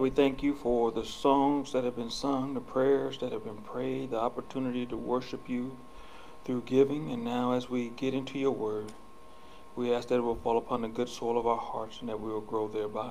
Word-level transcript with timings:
Father, 0.00 0.08
we 0.08 0.16
thank 0.16 0.42
you 0.42 0.54
for 0.54 0.90
the 0.90 1.04
songs 1.04 1.72
that 1.72 1.84
have 1.84 1.96
been 1.96 2.08
sung, 2.08 2.54
the 2.54 2.60
prayers 2.62 3.18
that 3.18 3.32
have 3.32 3.44
been 3.44 3.58
prayed, 3.58 4.12
the 4.12 4.16
opportunity 4.16 4.86
to 4.86 4.96
worship 4.96 5.46
you 5.46 5.76
through 6.42 6.62
giving. 6.62 7.12
And 7.12 7.22
now, 7.22 7.52
as 7.52 7.68
we 7.68 7.90
get 7.90 8.14
into 8.14 8.38
your 8.38 8.52
word, 8.52 8.92
we 9.76 9.92
ask 9.92 10.08
that 10.08 10.14
it 10.14 10.22
will 10.22 10.36
fall 10.36 10.56
upon 10.56 10.80
the 10.80 10.88
good 10.88 11.10
soil 11.10 11.38
of 11.38 11.46
our 11.46 11.58
hearts 11.58 12.00
and 12.00 12.08
that 12.08 12.18
we 12.18 12.32
will 12.32 12.40
grow 12.40 12.66
thereby. 12.66 13.10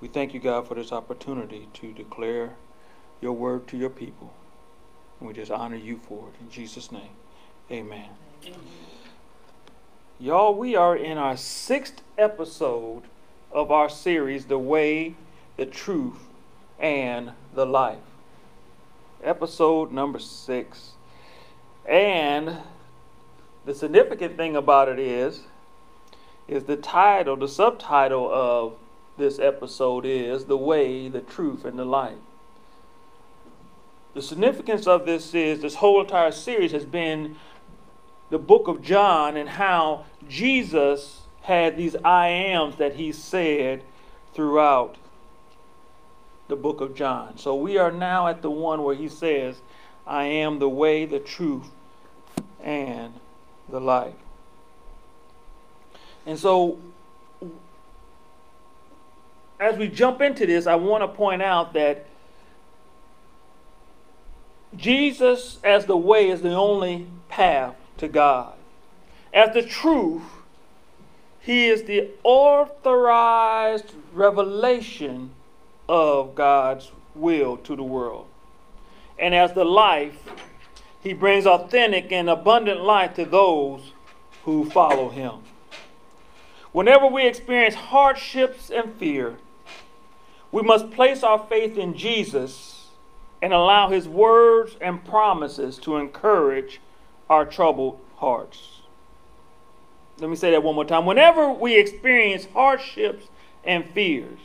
We 0.00 0.08
thank 0.08 0.34
you, 0.34 0.40
God, 0.40 0.66
for 0.66 0.74
this 0.74 0.90
opportunity 0.90 1.68
to 1.74 1.92
declare 1.92 2.56
your 3.20 3.34
word 3.34 3.68
to 3.68 3.76
your 3.76 3.90
people. 3.90 4.34
And 5.20 5.28
we 5.28 5.34
just 5.34 5.52
honor 5.52 5.76
you 5.76 6.00
for 6.08 6.30
it. 6.30 6.34
In 6.40 6.50
Jesus' 6.50 6.90
name, 6.90 7.14
amen. 7.70 8.08
amen. 8.42 8.58
Y'all, 10.18 10.52
we 10.52 10.74
are 10.74 10.96
in 10.96 11.16
our 11.16 11.36
sixth 11.36 12.02
episode 12.18 13.04
of 13.52 13.70
our 13.70 13.88
series, 13.88 14.46
The 14.46 14.58
Way, 14.58 15.14
the 15.56 15.66
Truth, 15.66 16.18
and 16.78 17.32
the 17.54 17.66
Life. 17.66 17.98
Episode 19.22 19.92
number 19.92 20.18
six. 20.18 20.92
And 21.88 22.58
the 23.64 23.74
significant 23.74 24.36
thing 24.36 24.56
about 24.56 24.88
it 24.88 24.98
is, 24.98 25.42
is 26.48 26.64
the 26.64 26.76
title, 26.76 27.36
the 27.36 27.48
subtitle 27.48 28.30
of 28.32 28.74
this 29.18 29.38
episode 29.38 30.04
is 30.04 30.46
The 30.46 30.56
Way, 30.56 31.08
the 31.08 31.20
Truth, 31.20 31.64
and 31.64 31.78
the 31.78 31.84
Life. 31.84 32.18
The 34.14 34.22
significance 34.22 34.86
of 34.86 35.06
this 35.06 35.34
is 35.34 35.60
this 35.60 35.76
whole 35.76 36.00
entire 36.00 36.32
series 36.32 36.72
has 36.72 36.84
been 36.84 37.36
the 38.30 38.38
book 38.38 38.68
of 38.68 38.82
John 38.82 39.36
and 39.36 39.48
how 39.48 40.04
Jesus 40.28 41.22
had 41.42 41.76
these 41.76 41.96
I 42.04 42.28
ams 42.28 42.76
that 42.76 42.96
he 42.96 43.12
said 43.12 43.82
throughout 44.34 44.96
the 46.48 46.56
book 46.56 46.80
of 46.80 46.94
John. 46.94 47.38
So 47.38 47.54
we 47.54 47.78
are 47.78 47.90
now 47.90 48.28
at 48.28 48.42
the 48.42 48.50
one 48.50 48.82
where 48.82 48.94
he 48.94 49.08
says, 49.08 49.60
I 50.06 50.24
am 50.24 50.58
the 50.58 50.68
way, 50.68 51.06
the 51.06 51.18
truth, 51.18 51.68
and 52.62 53.14
the 53.68 53.80
life. 53.80 54.14
And 56.26 56.38
so, 56.38 56.78
as 59.58 59.76
we 59.76 59.88
jump 59.88 60.20
into 60.20 60.46
this, 60.46 60.66
I 60.66 60.74
want 60.74 61.02
to 61.02 61.08
point 61.08 61.42
out 61.42 61.72
that 61.74 62.06
Jesus, 64.76 65.58
as 65.62 65.86
the 65.86 65.96
way, 65.96 66.28
is 66.30 66.42
the 66.42 66.54
only 66.54 67.06
path 67.28 67.74
to 67.98 68.08
God. 68.08 68.54
As 69.32 69.54
the 69.54 69.62
truth, 69.62 70.22
he 71.40 71.66
is 71.66 71.84
the 71.84 72.10
authorized 72.22 73.92
revelation 74.12 75.30
of 75.92 76.34
God's 76.34 76.90
will 77.14 77.58
to 77.58 77.76
the 77.76 77.82
world. 77.82 78.26
And 79.18 79.34
as 79.34 79.52
the 79.52 79.66
life, 79.66 80.16
he 81.02 81.12
brings 81.12 81.46
authentic 81.46 82.10
and 82.10 82.30
abundant 82.30 82.80
life 82.80 83.12
to 83.16 83.26
those 83.26 83.92
who 84.46 84.70
follow 84.70 85.10
him. 85.10 85.34
Whenever 86.72 87.06
we 87.06 87.26
experience 87.26 87.74
hardships 87.74 88.70
and 88.70 88.94
fear, 88.94 89.36
we 90.50 90.62
must 90.62 90.90
place 90.92 91.22
our 91.22 91.46
faith 91.46 91.76
in 91.76 91.94
Jesus 91.94 92.86
and 93.42 93.52
allow 93.52 93.90
his 93.90 94.08
words 94.08 94.78
and 94.80 95.04
promises 95.04 95.76
to 95.80 95.98
encourage 95.98 96.80
our 97.28 97.44
troubled 97.44 98.00
hearts. 98.16 98.80
Let 100.20 100.30
me 100.30 100.36
say 100.36 100.52
that 100.52 100.62
one 100.62 100.74
more 100.74 100.86
time. 100.86 101.04
Whenever 101.04 101.52
we 101.52 101.78
experience 101.78 102.46
hardships 102.54 103.26
and 103.62 103.84
fears, 103.90 104.38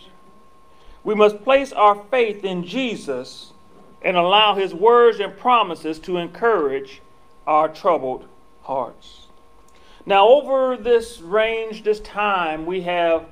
we 1.03 1.15
must 1.15 1.43
place 1.43 1.71
our 1.71 1.95
faith 2.09 2.43
in 2.43 2.65
Jesus 2.65 3.53
and 4.01 4.17
allow 4.17 4.55
his 4.55 4.73
words 4.73 5.19
and 5.19 5.35
promises 5.37 5.99
to 5.99 6.17
encourage 6.17 7.01
our 7.45 7.67
troubled 7.67 8.27
hearts. 8.63 9.27
Now, 10.05 10.27
over 10.27 10.77
this 10.77 11.19
range, 11.19 11.83
this 11.83 11.99
time, 11.99 12.65
we 12.65 12.81
have 12.81 13.25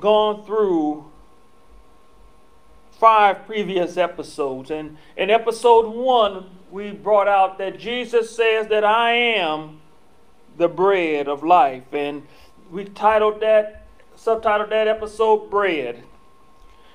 gone 0.00 0.44
through 0.44 1.10
five 3.02 3.46
previous 3.46 3.96
episodes. 3.96 4.70
And 4.70 4.96
in 5.16 5.30
episode 5.30 5.88
one, 5.88 6.50
we 6.70 6.90
brought 6.90 7.28
out 7.28 7.58
that 7.58 7.78
Jesus 7.78 8.34
says 8.34 8.68
that 8.68 8.84
I 8.84 9.12
am 9.12 9.80
the 10.56 10.68
bread 10.68 11.28
of 11.28 11.42
life. 11.42 11.92
And 11.92 12.26
we 12.70 12.84
titled 12.84 13.40
that, 13.40 13.86
subtitled 14.16 14.70
that 14.70 14.88
episode 14.88 15.50
Bread. 15.50 16.04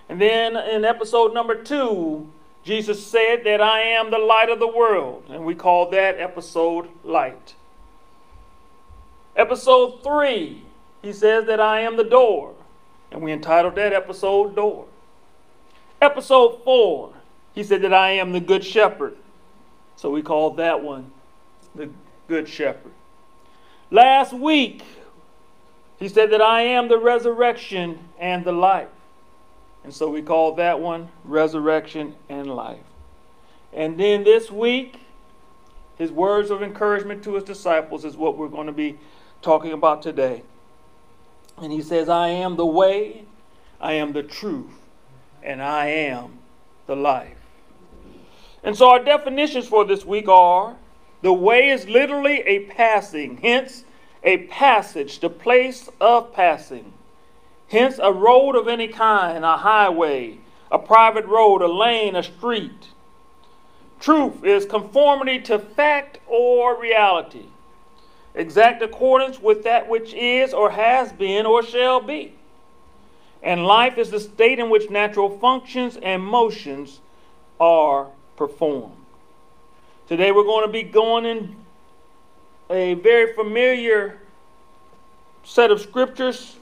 And 0.09 0.21
then 0.21 0.55
in 0.55 0.85
episode 0.85 1.33
number 1.33 1.61
two, 1.61 2.27
Jesus 2.63 3.05
said 3.05 3.43
that 3.45 3.61
I 3.61 3.81
am 3.81 4.11
the 4.11 4.17
light 4.17 4.49
of 4.49 4.59
the 4.59 4.67
world. 4.67 5.25
And 5.29 5.45
we 5.45 5.55
called 5.55 5.91
that 5.93 6.19
episode 6.19 6.89
Light. 7.03 7.55
Episode 9.35 10.03
three, 10.03 10.63
he 11.01 11.13
says 11.13 11.45
that 11.45 11.59
I 11.59 11.81
am 11.81 11.97
the 11.97 12.03
door. 12.03 12.55
And 13.11 13.21
we 13.21 13.31
entitled 13.31 13.75
that 13.75 13.93
episode 13.93 14.55
Door. 14.55 14.87
Episode 16.01 16.63
four, 16.63 17.13
he 17.53 17.63
said 17.63 17.81
that 17.81 17.93
I 17.93 18.11
am 18.11 18.31
the 18.31 18.39
good 18.39 18.63
shepherd. 18.63 19.15
So 19.95 20.11
we 20.11 20.21
called 20.21 20.57
that 20.57 20.83
one 20.83 21.11
the 21.75 21.89
good 22.27 22.47
shepherd. 22.49 22.91
Last 23.89 24.33
week, 24.33 24.83
he 25.99 26.09
said 26.09 26.31
that 26.31 26.41
I 26.41 26.61
am 26.61 26.87
the 26.87 26.97
resurrection 26.97 27.99
and 28.19 28.43
the 28.43 28.51
life. 28.51 28.89
And 29.87 29.95
so 29.95 30.09
we 30.09 30.21
call 30.21 30.55
that 30.55 30.81
one 30.81 31.07
resurrection 31.23 32.13
and 32.27 32.53
life. 32.53 32.83
And 33.71 33.97
then 33.97 34.25
this 34.25 34.51
week, 34.51 34.99
his 35.97 36.11
words 36.11 36.51
of 36.51 36.61
encouragement 36.61 37.23
to 37.23 37.35
his 37.35 37.45
disciples 37.45 38.03
is 38.03 38.17
what 38.17 38.37
we're 38.37 38.49
going 38.49 38.67
to 38.67 38.73
be 38.73 38.97
talking 39.41 39.71
about 39.71 40.01
today. 40.01 40.43
And 41.55 41.71
he 41.71 41.81
says, 41.81 42.09
I 42.09 42.27
am 42.27 42.57
the 42.57 42.65
way, 42.65 43.23
I 43.79 43.93
am 43.93 44.11
the 44.11 44.23
truth, 44.23 44.73
and 45.41 45.63
I 45.63 45.85
am 45.85 46.39
the 46.85 46.97
life. 46.97 47.37
And 48.65 48.75
so 48.75 48.89
our 48.89 49.01
definitions 49.01 49.69
for 49.69 49.85
this 49.85 50.03
week 50.03 50.27
are 50.27 50.75
the 51.21 51.31
way 51.31 51.69
is 51.69 51.87
literally 51.87 52.41
a 52.41 52.65
passing, 52.65 53.37
hence, 53.37 53.85
a 54.21 54.39
passage, 54.47 55.21
the 55.21 55.29
place 55.29 55.87
of 56.01 56.33
passing. 56.33 56.91
Hence, 57.69 57.99
a 58.01 58.13
road 58.13 58.55
of 58.55 58.67
any 58.67 58.87
kind, 58.87 59.43
a 59.43 59.57
highway, 59.57 60.39
a 60.71 60.79
private 60.79 61.25
road, 61.25 61.61
a 61.61 61.67
lane, 61.67 62.15
a 62.15 62.23
street. 62.23 62.89
Truth 63.99 64.43
is 64.43 64.65
conformity 64.65 65.39
to 65.41 65.59
fact 65.59 66.19
or 66.27 66.79
reality, 66.79 67.47
exact 68.35 68.81
accordance 68.81 69.39
with 69.39 69.63
that 69.63 69.89
which 69.89 70.13
is 70.13 70.53
or 70.53 70.71
has 70.71 71.11
been 71.11 71.45
or 71.45 71.63
shall 71.63 71.99
be. 71.99 72.33
And 73.43 73.65
life 73.65 73.97
is 73.97 74.11
the 74.11 74.19
state 74.19 74.59
in 74.59 74.69
which 74.69 74.89
natural 74.89 75.37
functions 75.37 75.97
and 76.01 76.23
motions 76.23 77.01
are 77.59 78.07
performed. 78.35 78.93
Today 80.07 80.31
we're 80.31 80.43
going 80.43 80.65
to 80.65 80.71
be 80.71 80.83
going 80.83 81.25
in 81.25 81.55
a 82.69 82.93
very 82.95 83.33
familiar 83.33 84.19
set 85.43 85.71
of 85.71 85.81
scriptures. 85.81 86.57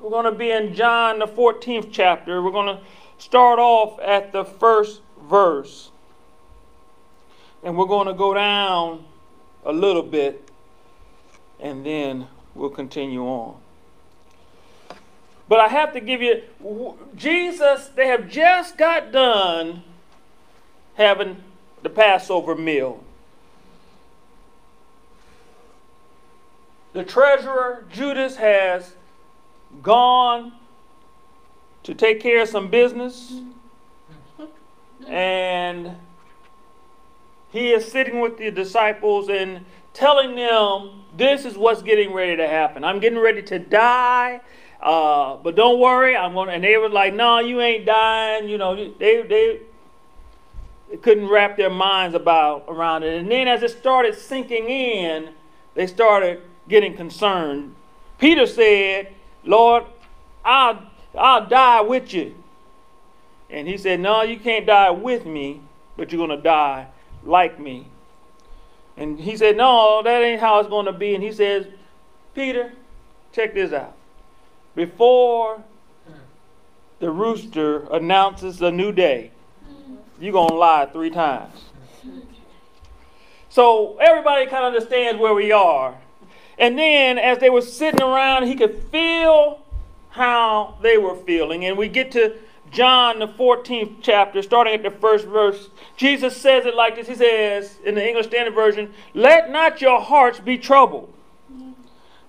We're 0.00 0.10
going 0.10 0.24
to 0.26 0.32
be 0.32 0.50
in 0.50 0.74
John, 0.74 1.18
the 1.18 1.26
14th 1.26 1.88
chapter. 1.90 2.42
We're 2.42 2.50
going 2.50 2.76
to 2.76 2.82
start 3.18 3.58
off 3.58 3.98
at 4.00 4.32
the 4.32 4.44
first 4.44 5.00
verse. 5.22 5.90
And 7.62 7.76
we're 7.76 7.86
going 7.86 8.06
to 8.06 8.14
go 8.14 8.34
down 8.34 9.04
a 9.64 9.72
little 9.72 10.02
bit 10.02 10.50
and 11.58 11.84
then 11.84 12.28
we'll 12.54 12.70
continue 12.70 13.24
on. 13.24 13.56
But 15.48 15.60
I 15.60 15.68
have 15.68 15.92
to 15.94 16.00
give 16.00 16.20
you, 16.22 16.42
Jesus, 17.14 17.88
they 17.94 18.08
have 18.08 18.28
just 18.28 18.76
got 18.76 19.12
done 19.12 19.82
having 20.94 21.42
the 21.82 21.88
Passover 21.88 22.54
meal. 22.54 23.02
The 26.92 27.04
treasurer, 27.04 27.84
Judas, 27.92 28.36
has 28.36 28.94
gone 29.82 30.52
to 31.82 31.94
take 31.94 32.20
care 32.20 32.42
of 32.42 32.48
some 32.48 32.68
business. 32.68 33.40
And 35.06 35.96
he 37.50 37.72
is 37.72 37.90
sitting 37.90 38.20
with 38.20 38.38
the 38.38 38.50
disciples 38.50 39.28
and 39.28 39.64
telling 39.92 40.34
them, 40.34 41.04
This 41.16 41.44
is 41.44 41.56
what's 41.56 41.82
getting 41.82 42.12
ready 42.12 42.36
to 42.36 42.48
happen. 42.48 42.84
I'm 42.84 42.98
getting 42.98 43.18
ready 43.18 43.42
to 43.42 43.58
die. 43.58 44.40
Uh, 44.80 45.36
but 45.36 45.56
don't 45.56 45.80
worry, 45.80 46.16
I'm 46.16 46.34
going. 46.34 46.50
And 46.50 46.62
they 46.62 46.76
were 46.76 46.90
like, 46.90 47.14
"No, 47.14 47.38
you 47.38 47.60
ain't 47.60 47.86
dying." 47.86 48.48
You 48.48 48.58
know, 48.58 48.76
they 48.76 49.22
they 49.22 49.60
they 50.90 50.96
couldn't 50.98 51.28
wrap 51.28 51.56
their 51.56 51.70
minds 51.70 52.14
about 52.14 52.64
around 52.68 53.02
it. 53.02 53.18
And 53.18 53.30
then 53.30 53.48
as 53.48 53.62
it 53.62 53.70
started 53.70 54.14
sinking 54.14 54.68
in, 54.68 55.30
they 55.74 55.86
started 55.86 56.42
getting 56.68 56.94
concerned. 56.94 57.74
Peter 58.18 58.46
said, 58.46 59.12
Lord, 59.46 59.84
I'll, 60.44 60.82
I'll 61.16 61.46
die 61.46 61.80
with 61.80 62.12
you. 62.12 62.34
And 63.48 63.68
he 63.68 63.78
said, 63.78 64.00
No, 64.00 64.22
you 64.22 64.38
can't 64.38 64.66
die 64.66 64.90
with 64.90 65.24
me, 65.24 65.62
but 65.96 66.12
you're 66.12 66.24
going 66.24 66.36
to 66.36 66.42
die 66.42 66.88
like 67.22 67.58
me. 67.58 67.86
And 68.96 69.18
he 69.20 69.36
said, 69.36 69.56
No, 69.56 70.02
that 70.02 70.22
ain't 70.22 70.40
how 70.40 70.60
it's 70.60 70.68
going 70.68 70.86
to 70.86 70.92
be. 70.92 71.14
And 71.14 71.22
he 71.22 71.32
says, 71.32 71.66
Peter, 72.34 72.72
check 73.32 73.54
this 73.54 73.72
out. 73.72 73.94
Before 74.74 75.62
the 76.98 77.10
rooster 77.10 77.86
announces 77.92 78.60
a 78.62 78.70
new 78.70 78.92
day, 78.92 79.30
you're 80.20 80.32
going 80.32 80.48
to 80.48 80.54
lie 80.54 80.86
three 80.86 81.10
times. 81.10 81.64
So 83.48 83.96
everybody 83.98 84.46
kind 84.46 84.64
of 84.64 84.74
understands 84.74 85.20
where 85.20 85.34
we 85.34 85.52
are. 85.52 85.96
And 86.58 86.78
then 86.78 87.18
as 87.18 87.38
they 87.38 87.50
were 87.50 87.62
sitting 87.62 88.02
around, 88.02 88.46
he 88.46 88.54
could 88.54 88.82
feel 88.90 89.60
how 90.10 90.78
they 90.82 90.96
were 90.96 91.16
feeling. 91.16 91.64
And 91.64 91.76
we 91.76 91.88
get 91.88 92.12
to 92.12 92.34
John, 92.70 93.18
the 93.18 93.28
14th 93.28 93.96
chapter, 94.02 94.42
starting 94.42 94.74
at 94.74 94.82
the 94.82 94.90
first 94.90 95.26
verse. 95.26 95.68
Jesus 95.96 96.36
says 96.36 96.66
it 96.66 96.74
like 96.74 96.96
this 96.96 97.08
He 97.08 97.14
says 97.14 97.78
in 97.84 97.94
the 97.94 98.06
English 98.06 98.26
Standard 98.26 98.54
Version, 98.54 98.92
Let 99.14 99.50
not 99.50 99.80
your 99.80 100.00
hearts 100.00 100.40
be 100.40 100.58
troubled. 100.58 101.12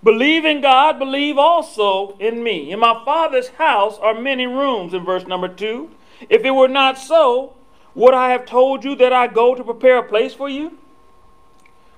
Believe 0.03 0.45
in 0.45 0.61
God, 0.61 0.99
believe 0.99 1.37
also 1.37 2.15
in 2.19 2.43
me. 2.43 2.71
In 2.71 2.79
my 2.79 3.01
Father's 3.03 3.49
house 3.49 3.97
are 3.97 4.13
many 4.13 4.45
rooms, 4.45 4.93
in 4.93 5.03
verse 5.03 5.25
number 5.25 5.47
2. 5.47 5.89
If 6.29 6.45
it 6.45 6.51
were 6.51 6.67
not 6.67 6.97
so, 6.97 7.55
would 7.95 8.13
I 8.13 8.29
have 8.29 8.45
told 8.45 8.83
you 8.83 8.95
that 8.95 9.11
I 9.11 9.27
go 9.27 9.55
to 9.55 9.63
prepare 9.63 9.97
a 9.97 10.03
place 10.03 10.33
for 10.33 10.47
you? 10.47 10.77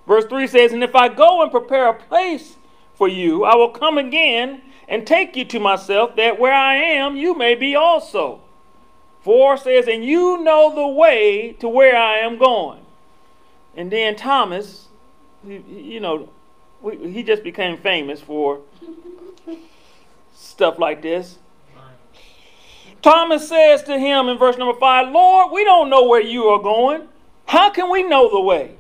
Verse 0.09 0.25
3 0.25 0.47
says, 0.47 0.73
And 0.73 0.83
if 0.83 0.95
I 0.95 1.07
go 1.07 1.43
and 1.43 1.51
prepare 1.51 1.87
a 1.87 1.93
place 1.93 2.55
for 2.95 3.07
you, 3.07 3.43
I 3.43 3.55
will 3.55 3.69
come 3.69 3.99
again 3.99 4.63
and 4.87 5.05
take 5.05 5.35
you 5.35 5.45
to 5.45 5.59
myself, 5.59 6.15
that 6.15 6.39
where 6.39 6.51
I 6.51 6.77
am, 6.77 7.15
you 7.15 7.35
may 7.35 7.53
be 7.53 7.75
also. 7.75 8.41
4 9.21 9.57
says, 9.57 9.87
And 9.87 10.03
you 10.03 10.41
know 10.41 10.73
the 10.73 10.87
way 10.87 11.55
to 11.59 11.69
where 11.69 11.95
I 11.95 12.17
am 12.17 12.39
going. 12.39 12.79
And 13.77 13.91
then 13.91 14.15
Thomas, 14.15 14.87
you 15.47 15.99
know, 15.99 16.29
he 16.81 17.21
just 17.21 17.43
became 17.43 17.77
famous 17.77 18.19
for 18.19 18.61
stuff 20.33 20.79
like 20.79 21.03
this. 21.03 21.37
Thomas 23.03 23.47
says 23.47 23.83
to 23.83 23.99
him 23.99 24.27
in 24.27 24.39
verse 24.39 24.57
number 24.57 24.77
5, 24.77 25.11
Lord, 25.13 25.51
we 25.51 25.63
don't 25.63 25.91
know 25.91 26.07
where 26.07 26.19
you 26.19 26.45
are 26.45 26.61
going. 26.61 27.07
How 27.45 27.69
can 27.69 27.91
we 27.91 28.01
know 28.01 28.27
the 28.27 28.41
way? 28.41 28.78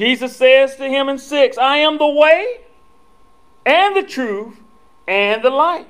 Jesus 0.00 0.34
says 0.34 0.76
to 0.76 0.88
him 0.88 1.10
in 1.10 1.18
6, 1.18 1.58
I 1.58 1.76
am 1.76 1.98
the 1.98 2.08
way 2.08 2.62
and 3.66 3.94
the 3.94 4.02
truth 4.02 4.56
and 5.06 5.44
the 5.44 5.50
life. 5.50 5.84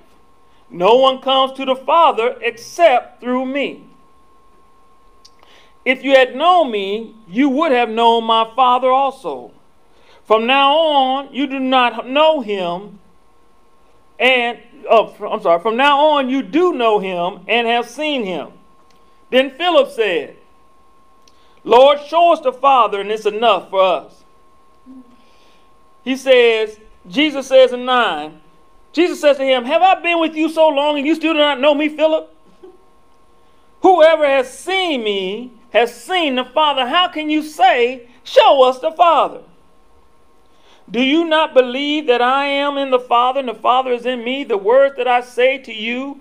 No 0.69 0.97
one 0.97 1.21
comes 1.21 1.53
to 1.53 1.65
the 1.65 1.77
Father 1.77 2.37
except 2.41 3.21
through 3.21 3.47
me. 3.47 3.85
If 5.85 6.03
you 6.03 6.17
had 6.17 6.35
known 6.35 6.73
me, 6.73 7.15
you 7.29 7.51
would 7.51 7.71
have 7.71 7.89
known 7.89 8.25
my 8.25 8.51
Father 8.57 8.91
also. 8.91 9.53
From 10.25 10.45
now 10.45 10.77
on, 10.77 11.33
you 11.33 11.47
do 11.47 11.61
not 11.61 12.09
know 12.09 12.41
him, 12.41 12.99
and 14.19 14.59
oh, 14.91 15.15
I'm 15.25 15.41
sorry, 15.41 15.61
from 15.61 15.77
now 15.77 16.01
on, 16.01 16.29
you 16.29 16.43
do 16.43 16.73
know 16.73 16.99
him 16.99 17.45
and 17.47 17.69
have 17.69 17.89
seen 17.89 18.25
him. 18.25 18.49
Then 19.31 19.53
Philip 19.53 19.89
said, 19.93 20.37
Lord, 21.65 22.01
show 22.07 22.33
us 22.33 22.41
the 22.41 22.53
Father, 22.53 23.01
and 23.01 23.11
it's 23.11 23.27
enough 23.27 23.71
for 23.71 23.83
us. 23.83 24.25
He 26.03 26.17
says, 26.17 26.79
Jesus 27.09 27.47
says 27.47 27.73
in 27.73 27.85
9, 27.85 28.41
Jesus 28.93 29.21
says 29.21 29.37
to 29.37 29.45
him, 29.45 29.65
Have 29.65 29.83
I 29.83 30.01
been 30.01 30.21
with 30.21 30.35
you 30.35 30.49
so 30.49 30.69
long 30.69 30.99
and 30.99 31.07
you 31.07 31.15
still 31.15 31.35
do 31.35 31.39
not 31.39 31.61
know 31.61 31.75
me, 31.75 31.89
Philip? 31.89 32.35
Whoever 33.83 34.27
has 34.27 34.59
seen 34.59 35.05
me 35.05 35.53
has 35.73 35.95
seen 35.95 36.35
the 36.35 36.45
Father. 36.45 36.89
How 36.89 37.09
can 37.09 37.31
you 37.31 37.43
say, 37.43 38.09
Show 38.25 38.62
us 38.62 38.79
the 38.81 38.91
Father? 38.91 39.43
Do 40.91 41.03
you 41.03 41.25
not 41.25 41.55
believe 41.55 42.07
that 42.09 42.21
I 42.21 42.47
am 42.47 42.77
in 42.77 42.91
the 42.91 42.99
Father 42.99 43.41
and 43.41 43.49
the 43.49 43.55
Father 43.55 43.93
is 43.93 44.07
in 44.07 44.25
me? 44.25 44.45
The 44.45 44.59
words 44.59 44.97
that 44.97 45.07
I 45.07 45.21
say 45.21 45.59
to 45.59 45.73
you, 45.73 46.21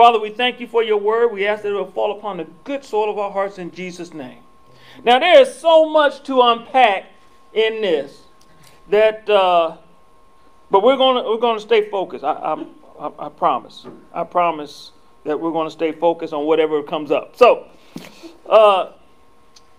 Father, 0.00 0.18
we 0.18 0.30
thank 0.30 0.60
you 0.60 0.66
for 0.66 0.82
your 0.82 0.96
word. 0.96 1.30
We 1.30 1.46
ask 1.46 1.62
that 1.62 1.68
it 1.68 1.74
will 1.74 1.84
fall 1.84 2.16
upon 2.16 2.38
the 2.38 2.46
good 2.64 2.86
soil 2.86 3.10
of 3.10 3.18
our 3.18 3.30
hearts 3.30 3.58
in 3.58 3.70
Jesus' 3.70 4.14
name. 4.14 4.38
Now, 5.04 5.18
there 5.18 5.38
is 5.42 5.54
so 5.54 5.90
much 5.90 6.22
to 6.22 6.40
unpack 6.40 7.04
in 7.52 7.82
this 7.82 8.22
that, 8.88 9.28
uh, 9.28 9.76
but 10.70 10.82
we're 10.82 10.96
going 10.96 11.22
to 11.22 11.30
we're 11.30 11.54
to 11.54 11.60
stay 11.60 11.90
focused. 11.90 12.24
I, 12.24 12.64
I, 12.98 13.10
I 13.18 13.28
promise. 13.28 13.84
I 14.14 14.24
promise 14.24 14.92
that 15.24 15.38
we're 15.38 15.52
going 15.52 15.66
to 15.66 15.70
stay 15.70 15.92
focused 15.92 16.32
on 16.32 16.46
whatever 16.46 16.82
comes 16.82 17.10
up. 17.10 17.36
So, 17.36 17.66
uh, 18.48 18.92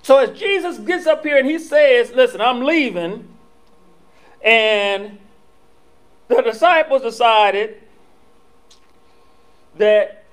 so 0.03 0.19
as 0.19 0.37
Jesus 0.37 0.77
gets 0.77 1.07
up 1.07 1.23
here 1.23 1.39
and 1.39 1.49
he 1.49 1.57
says, 1.57 2.11
"Listen, 2.11 2.41
I'm 2.41 2.61
leaving," 2.61 3.27
and 4.43 5.17
the 6.27 6.43
disciples 6.43 7.01
decided 7.01 7.80
that 9.81 10.25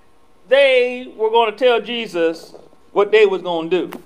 they 0.49 1.13
were 1.17 1.31
going 1.31 1.51
to 1.51 1.59
tell 1.59 1.81
Jesus 1.81 2.55
what 2.93 3.11
they 3.11 3.27
was 3.27 3.43
going 3.43 3.71
to 3.71 3.89
do. 3.89 4.03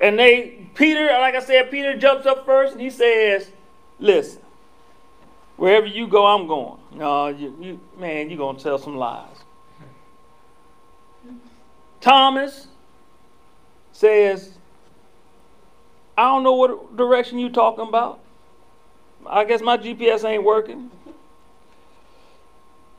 And 0.00 0.18
they, 0.18 0.66
Peter, 0.74 1.06
like 1.06 1.34
I 1.34 1.40
said, 1.40 1.70
Peter 1.70 1.96
jumps 1.96 2.26
up 2.26 2.44
first 2.44 2.72
and 2.72 2.80
he 2.80 2.90
says, 2.90 3.50
Listen, 3.98 4.42
wherever 5.56 5.86
you 5.86 6.06
go, 6.08 6.26
I'm 6.26 6.46
going. 6.46 6.80
No, 6.92 7.28
you, 7.28 7.56
you 7.60 7.80
man, 7.98 8.28
you're 8.28 8.38
going 8.38 8.56
to 8.56 8.62
tell 8.62 8.78
some 8.78 8.96
lies. 8.96 9.28
Thomas 12.00 12.68
says, 13.92 14.50
I 16.18 16.24
don't 16.24 16.42
know 16.42 16.54
what 16.54 16.96
direction 16.96 17.38
you're 17.38 17.50
talking 17.50 17.88
about. 17.88 18.20
I 19.26 19.44
guess 19.44 19.62
my 19.62 19.78
GPS 19.78 20.24
ain't 20.24 20.44
working. 20.44 20.90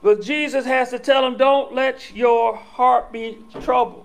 But 0.02 0.22
Jesus 0.22 0.66
has 0.66 0.92
to 0.92 1.00
tell 1.00 1.26
him, 1.26 1.38
don't 1.38 1.74
let 1.74 2.14
your 2.14 2.56
heart 2.56 3.12
be 3.12 3.40
troubled. 3.62 4.04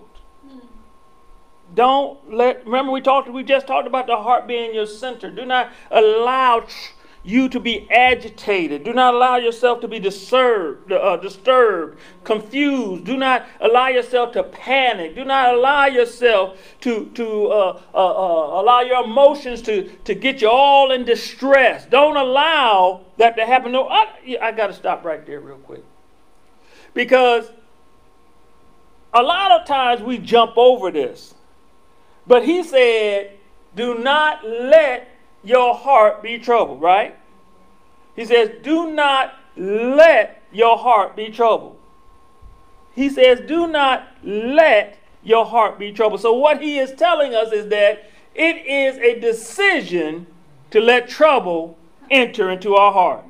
Don't 1.75 2.33
let, 2.33 2.65
remember 2.65 2.91
we 2.91 3.01
talked, 3.01 3.29
we 3.29 3.45
just 3.45 3.67
talked 3.67 3.87
about 3.87 4.07
the 4.07 4.17
heart 4.17 4.47
being 4.47 4.75
your 4.75 4.87
center. 4.87 5.31
Do 5.31 5.45
not 5.45 5.71
allow 5.91 6.67
you 7.23 7.49
to 7.51 7.61
be 7.61 7.91
agitated. 7.91 8.85
Do 8.85 8.95
not 8.95 9.15
allow 9.15 9.37
yourself 9.37 9.81
to 9.83 9.89
be 9.89 9.99
disturbed, 9.99 10.91
uh, 10.91 11.17
disturbed, 11.19 11.99
confused. 12.25 13.05
Do 13.05 13.17
not 13.17 13.47
allow 13.61 13.89
yourself 13.89 14.33
to 14.33 14.43
panic. 14.43 15.15
Do 15.15 15.25
not 15.25 15.55
allow 15.55 15.87
yourself 15.87 16.59
to, 16.81 17.07
to 17.15 17.47
uh, 17.49 17.81
uh, 17.95 17.97
uh 17.97 18.61
allow 18.63 18.81
your 18.81 19.05
emotions 19.05 19.61
to, 19.63 19.91
to 20.05 20.15
get 20.15 20.41
you 20.41 20.49
all 20.49 20.93
in 20.93 21.05
distress. 21.05 21.85
Don't 21.87 22.17
allow 22.17 23.03
that 23.19 23.37
to 23.37 23.45
happen. 23.45 23.73
No, 23.73 23.87
I, 23.89 24.39
I 24.41 24.53
got 24.53 24.69
to 24.69 24.75
stop 24.75 25.05
right 25.05 25.25
there 25.27 25.41
real 25.41 25.59
quick. 25.59 25.85
Because 26.95 27.51
a 29.13 29.23
lot 29.23 29.61
of 29.61 29.67
times 29.67 30.01
we 30.03 30.17
jump 30.19 30.57
over 30.57 30.91
this. 30.91 31.35
But 32.27 32.45
he 32.45 32.63
said, 32.63 33.33
Do 33.75 33.99
not 33.99 34.45
let 34.45 35.10
your 35.43 35.75
heart 35.75 36.23
be 36.23 36.39
troubled, 36.39 36.81
right? 36.81 37.17
He 38.17 38.25
says, 38.25 38.51
Do 38.63 38.91
not 38.91 39.35
let 39.57 40.43
your 40.53 40.77
heart 40.79 41.17
be 41.17 41.31
troubled. 41.31 41.79
He 42.95 43.09
says, 43.09 43.41
Do 43.47 43.67
not 43.67 44.09
let 44.23 44.99
your 45.23 45.47
heart 45.47 45.79
be 45.79 45.93
troubled. 45.93 46.21
So, 46.21 46.33
what 46.33 46.61
he 46.61 46.79
is 46.79 46.93
telling 46.93 47.35
us 47.35 47.53
is 47.53 47.69
that 47.69 48.11
it 48.35 48.57
is 48.67 48.97
a 48.99 49.21
decision 49.21 50.27
to 50.71 50.81
let 50.81 51.09
trouble 51.09 51.79
enter 52.11 52.51
into 52.51 52.75
our 52.75 52.93
heart. 52.93 53.25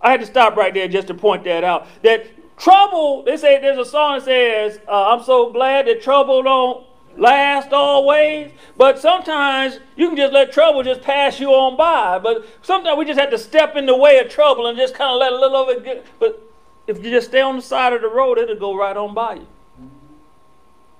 I 0.00 0.10
had 0.10 0.20
to 0.20 0.26
stop 0.26 0.56
right 0.56 0.74
there 0.74 0.88
just 0.88 1.08
to 1.08 1.14
point 1.14 1.44
that 1.44 1.64
out. 1.64 1.86
That 2.02 2.26
trouble, 2.58 3.22
they 3.24 3.36
say 3.36 3.60
there's 3.60 3.78
a 3.78 3.90
song 3.90 4.18
that 4.18 4.24
says, 4.24 4.78
uh, 4.86 5.08
I'm 5.14 5.24
so 5.24 5.50
glad 5.50 5.86
that 5.86 6.02
trouble 6.02 6.42
don't 6.42 6.86
last 7.16 7.72
always. 7.72 8.52
But 8.76 8.98
sometimes 8.98 9.78
you 9.96 10.08
can 10.08 10.16
just 10.16 10.32
let 10.32 10.52
trouble 10.52 10.82
just 10.82 11.02
pass 11.02 11.40
you 11.40 11.50
on 11.50 11.76
by. 11.76 12.18
But 12.18 12.46
sometimes 12.62 12.98
we 12.98 13.04
just 13.04 13.18
have 13.18 13.30
to 13.30 13.38
step 13.38 13.76
in 13.76 13.86
the 13.86 13.96
way 13.96 14.18
of 14.18 14.28
trouble 14.28 14.66
and 14.66 14.76
just 14.76 14.94
kind 14.94 15.10
of 15.10 15.18
let 15.18 15.32
a 15.32 15.36
little 15.36 15.62
of 15.62 15.68
it 15.70 15.84
get. 15.84 16.06
But 16.18 16.40
if 16.86 17.02
you 17.02 17.10
just 17.10 17.28
stay 17.28 17.40
on 17.40 17.56
the 17.56 17.62
side 17.62 17.92
of 17.92 18.02
the 18.02 18.08
road, 18.08 18.38
it'll 18.38 18.56
go 18.56 18.76
right 18.76 18.96
on 18.96 19.14
by 19.14 19.34
you. 19.34 19.46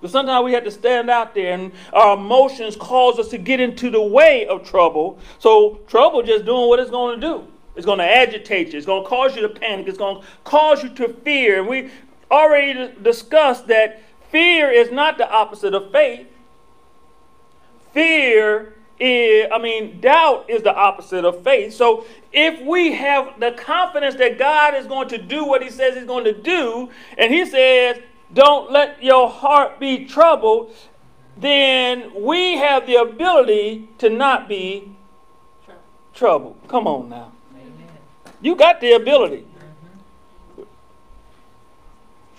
But 0.00 0.10
sometimes 0.10 0.44
we 0.44 0.52
have 0.52 0.64
to 0.64 0.70
stand 0.70 1.08
out 1.08 1.34
there, 1.34 1.54
and 1.54 1.72
our 1.94 2.18
emotions 2.18 2.76
cause 2.76 3.18
us 3.18 3.28
to 3.28 3.38
get 3.38 3.58
into 3.58 3.90
the 3.90 4.02
way 4.02 4.46
of 4.46 4.62
trouble. 4.62 5.18
So 5.38 5.80
trouble 5.86 6.22
just 6.22 6.44
doing 6.44 6.68
what 6.68 6.78
it's 6.78 6.90
going 6.90 7.18
to 7.18 7.26
do. 7.26 7.46
It's 7.74 7.86
going 7.86 8.00
to 8.00 8.04
agitate 8.04 8.72
you. 8.72 8.76
It's 8.76 8.86
going 8.86 9.02
to 9.02 9.08
cause 9.08 9.34
you 9.34 9.42
to 9.42 9.48
panic. 9.48 9.88
It's 9.88 9.96
going 9.96 10.20
to 10.20 10.26
cause 10.44 10.82
you 10.82 10.90
to 10.90 11.08
fear. 11.08 11.58
And 11.58 11.68
we 11.68 11.90
already 12.30 12.92
discussed 13.02 13.66
that 13.68 14.02
fear 14.34 14.68
is 14.68 14.90
not 14.90 15.16
the 15.16 15.30
opposite 15.30 15.74
of 15.74 15.92
faith. 15.92 16.26
Fear 17.92 18.74
is, 18.98 19.46
I 19.52 19.58
mean, 19.58 20.00
doubt 20.00 20.50
is 20.50 20.60
the 20.64 20.74
opposite 20.74 21.24
of 21.24 21.44
faith. 21.44 21.72
So 21.72 22.04
if 22.32 22.60
we 22.66 22.94
have 22.94 23.38
the 23.38 23.52
confidence 23.52 24.16
that 24.16 24.36
God 24.36 24.74
is 24.74 24.88
going 24.88 25.08
to 25.10 25.18
do 25.18 25.44
what 25.44 25.62
He 25.62 25.70
says 25.70 25.94
He's 25.94 26.04
going 26.04 26.24
to 26.24 26.32
do, 26.32 26.90
and 27.16 27.32
He 27.32 27.46
says, 27.46 27.98
don't 28.32 28.72
let 28.72 29.00
your 29.00 29.30
heart 29.30 29.78
be 29.78 30.04
troubled, 30.04 30.74
then 31.36 32.10
we 32.20 32.56
have 32.56 32.88
the 32.88 32.96
ability 32.96 33.88
to 33.98 34.10
not 34.10 34.48
be 34.48 34.96
troubled. 36.12 36.56
Come 36.66 36.88
on 36.88 37.08
now. 37.08 37.30
You 38.40 38.56
got 38.56 38.80
the 38.80 38.94
ability. 38.94 39.46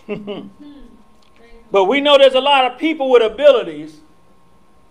Mm-hmm. 0.10 0.72
but 1.76 1.90
we 1.90 2.00
know 2.00 2.18
there's 2.18 2.36
a 2.36 2.40
lot 2.40 2.72
of 2.72 2.80
people 2.80 3.10
with 3.10 3.22
abilities 3.22 4.00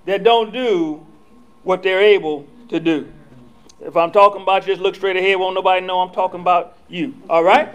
that 0.04 0.22
don't 0.22 0.52
do 0.52 1.02
what 1.62 1.82
they're 1.82 2.02
able 2.02 2.46
to 2.68 2.78
do. 2.78 3.10
If 3.80 3.96
I'm 3.96 4.12
talking 4.12 4.42
about 4.42 4.66
you, 4.66 4.74
just 4.74 4.82
look 4.82 4.94
straight 4.94 5.16
ahead, 5.16 5.38
won't 5.38 5.54
nobody 5.54 5.80
know 5.80 6.00
I'm 6.00 6.12
talking 6.12 6.40
about 6.40 6.76
you. 6.90 7.14
All 7.30 7.42
right? 7.42 7.74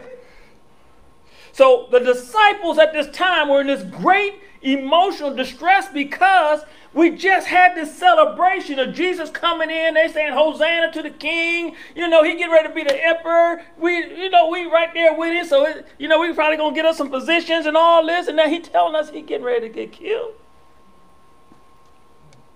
So 1.53 1.87
the 1.89 1.97
disciples 1.97 2.77
at 2.77 2.93
this 2.93 3.09
time 3.09 3.49
were 3.49 3.61
in 3.61 3.65
this 3.65 3.81
great 3.81 4.35
emotional 4.61 5.35
distress 5.35 5.87
because 5.91 6.61
we 6.99 7.11
just 7.11 7.47
had 7.47 7.75
this 7.75 7.95
celebration 7.95 8.77
of 8.77 8.93
Jesus 8.93 9.29
coming 9.29 9.69
in. 9.69 9.93
They 9.93 10.09
saying 10.09 10.33
Hosanna 10.33 10.91
to 10.91 11.01
the 11.01 11.09
King. 11.09 11.75
You 11.95 12.09
know, 12.09 12.23
he 12.23 12.33
getting 12.33 12.51
ready 12.51 12.67
to 12.67 12.73
be 12.73 12.83
the 12.83 13.05
emperor. 13.05 13.61
We, 13.77 13.95
you 13.95 14.29
know, 14.29 14.49
we 14.49 14.65
right 14.65 14.93
there 14.93 15.13
with 15.17 15.31
him. 15.31 15.45
So, 15.45 15.65
it, 15.65 15.87
you 15.97 16.09
know, 16.09 16.19
we 16.19 16.33
probably 16.33 16.57
gonna 16.57 16.75
get 16.75 16.85
us 16.85 16.97
some 16.97 17.09
positions 17.09 17.65
and 17.65 17.77
all 17.77 18.05
this. 18.05 18.27
And 18.27 18.35
now 18.35 18.49
he 18.49 18.59
telling 18.59 18.95
us 18.95 19.09
he 19.09 19.21
getting 19.21 19.45
ready 19.45 19.69
to 19.69 19.73
get 19.73 19.93
killed. 19.93 20.33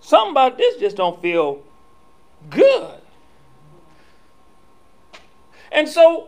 Something 0.02 0.32
about 0.32 0.58
this 0.58 0.76
just 0.76 0.98
don't 0.98 1.22
feel 1.22 1.64
good. 2.50 3.00
And 5.72 5.88
so 5.88 6.28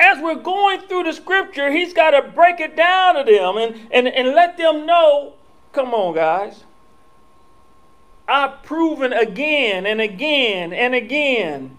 as 0.00 0.22
we're 0.22 0.36
going 0.36 0.80
through 0.82 1.04
the 1.04 1.12
scripture, 1.12 1.70
he's 1.70 1.92
got 1.92 2.12
to 2.12 2.22
break 2.22 2.60
it 2.60 2.74
down 2.74 3.14
to 3.16 3.24
them 3.30 3.58
and, 3.58 3.88
and, 3.92 4.08
and 4.08 4.34
let 4.34 4.56
them 4.56 4.86
know 4.86 5.34
come 5.72 5.94
on, 5.94 6.14
guys. 6.14 6.64
I've 8.28 8.62
proven 8.62 9.14
again 9.14 9.86
and 9.86 10.00
again 10.00 10.74
and 10.74 10.94
again 10.94 11.78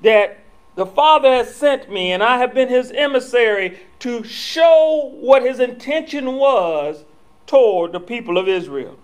that 0.00 0.38
the 0.74 0.86
Father 0.86 1.28
has 1.28 1.54
sent 1.54 1.90
me 1.90 2.12
and 2.12 2.22
I 2.22 2.38
have 2.38 2.54
been 2.54 2.68
his 2.68 2.90
emissary 2.92 3.78
to 3.98 4.24
show 4.24 5.12
what 5.20 5.42
his 5.42 5.60
intention 5.60 6.36
was 6.36 7.04
toward 7.46 7.92
the 7.92 8.00
people 8.00 8.38
of 8.38 8.48
Israel. 8.48 8.96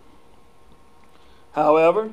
However, 1.52 2.10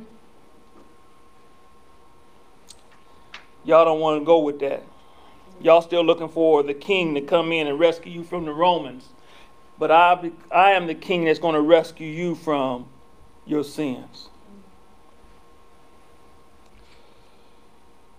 y'all 3.63 3.85
don't 3.85 4.01
want 4.01 4.19
to 4.19 4.25
go 4.25 4.39
with 4.39 4.59
that. 4.59 4.83
Y'all 5.61 5.81
still 5.81 6.03
looking 6.03 6.27
for 6.27 6.63
the 6.63 6.73
king 6.73 7.15
to 7.15 7.21
come 7.21 7.53
in 7.53 7.67
and 7.67 7.79
rescue 7.79 8.11
you 8.11 8.23
from 8.23 8.43
the 8.43 8.53
Romans. 8.53 9.07
But 9.79 9.91
I, 9.91 10.31
I 10.51 10.71
am 10.71 10.87
the 10.87 10.95
king 10.95 11.23
that's 11.23 11.39
going 11.39 11.55
to 11.55 11.61
rescue 11.61 12.07
you 12.07 12.35
from 12.35 12.87
your 13.45 13.63
sins. 13.63 14.29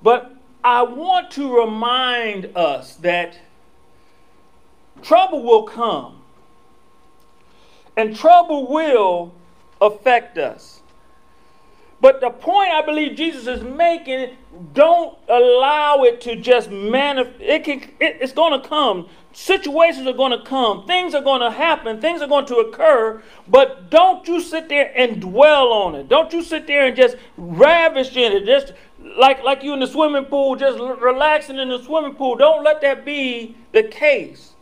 But 0.04 0.36
I 0.62 0.82
want 0.82 1.30
to 1.32 1.56
remind 1.56 2.54
us 2.54 2.96
that 2.96 3.38
trouble 5.02 5.42
will 5.42 5.62
come, 5.62 6.20
and 7.96 8.14
trouble 8.14 8.70
will 8.70 9.34
affect 9.80 10.36
us. 10.36 10.82
But 12.02 12.20
the 12.20 12.28
point 12.28 12.70
I 12.70 12.82
believe 12.84 13.16
Jesus 13.16 13.46
is 13.46 13.62
making, 13.62 14.36
don't 14.74 15.16
allow 15.26 16.02
it 16.02 16.20
to 16.22 16.36
just 16.36 16.70
manifest. 16.70 17.40
It 17.40 17.64
can, 17.64 17.80
it, 17.98 18.18
it's 18.20 18.34
going 18.34 18.60
to 18.60 18.68
come. 18.68 19.08
Situations 19.32 20.06
are 20.06 20.12
going 20.12 20.38
to 20.38 20.44
come. 20.44 20.86
Things 20.86 21.14
are 21.14 21.22
going 21.22 21.40
to 21.40 21.50
happen. 21.50 22.02
Things 22.02 22.20
are 22.20 22.28
going 22.28 22.44
to 22.46 22.56
occur. 22.56 23.22
But 23.48 23.90
don't 23.90 24.28
you 24.28 24.42
sit 24.42 24.68
there 24.68 24.92
and 24.94 25.22
dwell 25.22 25.72
on 25.72 25.94
it. 25.94 26.08
Don't 26.10 26.30
you 26.32 26.42
sit 26.42 26.66
there 26.66 26.86
and 26.86 26.94
just 26.94 27.16
ravish 27.38 28.14
in 28.16 28.32
it. 28.32 28.44
Just 28.44 28.74
like, 29.18 29.42
like 29.42 29.62
you 29.62 29.74
in 29.74 29.80
the 29.80 29.86
swimming 29.86 30.24
pool, 30.24 30.56
just 30.56 30.78
relaxing 30.78 31.58
in 31.58 31.68
the 31.68 31.82
swimming 31.82 32.14
pool. 32.14 32.36
Don't 32.36 32.64
let 32.64 32.80
that 32.80 33.04
be 33.04 33.56
the 33.72 33.82
case. 33.82 34.52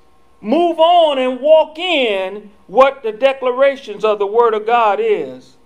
Move 0.41 0.81
on 0.81 1.19
and 1.19 1.41
walk 1.41 1.79
in 1.79 2.51
what 2.67 3.03
the 3.03 3.13
declarations 3.13 4.05
of 4.05 4.19
the 4.19 4.27
Word 4.27 4.55
of 4.55 4.67
God 4.67 4.99
is. 5.01 5.57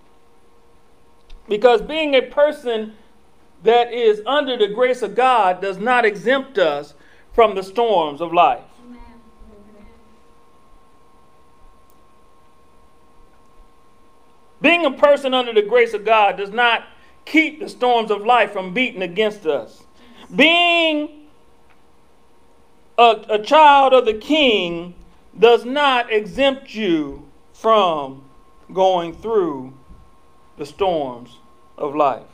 Because 1.49 1.81
being 1.81 2.13
a 2.13 2.21
person 2.21 2.93
that 3.63 3.91
is 3.91 4.21
under 4.25 4.55
the 4.55 4.67
grace 4.67 5.01
of 5.01 5.15
God 5.15 5.61
does 5.61 5.77
not 5.77 6.05
exempt 6.05 6.57
us 6.57 6.93
from 7.33 7.55
the 7.55 7.63
storms 7.63 8.21
of 8.21 8.31
life. 8.31 8.63
Being 14.61 14.85
a 14.85 14.91
person 14.91 15.33
under 15.33 15.53
the 15.53 15.61
grace 15.61 15.93
of 15.93 16.03
God 16.03 16.37
does 16.37 16.49
not 16.49 16.87
keep 17.31 17.59
the 17.59 17.69
storms 17.69 18.11
of 18.11 18.25
life 18.25 18.51
from 18.53 18.73
beating 18.73 19.01
against 19.01 19.45
us. 19.45 19.83
Being 20.33 21.27
a, 22.97 23.25
a 23.29 23.39
child 23.43 23.93
of 23.93 24.05
the 24.05 24.13
king 24.13 24.95
does 25.37 25.65
not 25.65 26.11
exempt 26.11 26.73
you 26.73 27.27
from 27.53 28.23
going 28.73 29.13
through 29.13 29.73
the 30.57 30.65
storms 30.65 31.37
of 31.77 31.95
life. 31.95 32.25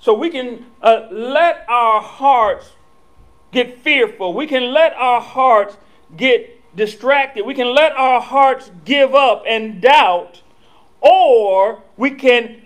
So 0.00 0.14
we 0.14 0.30
can 0.30 0.66
uh, 0.82 1.06
let 1.12 1.64
our 1.68 2.00
hearts 2.00 2.72
get 3.52 3.78
fearful. 3.78 4.34
We 4.34 4.46
can 4.46 4.72
let 4.72 4.94
our 4.94 5.20
hearts 5.20 5.76
get 6.16 6.60
distracted. 6.74 7.46
We 7.46 7.54
can 7.54 7.72
let 7.72 7.92
our 7.92 8.20
hearts 8.20 8.70
give 8.84 9.14
up 9.14 9.44
and 9.46 9.80
doubt. 9.80 10.41
Or 11.02 11.82
we 11.96 12.12
can 12.12 12.62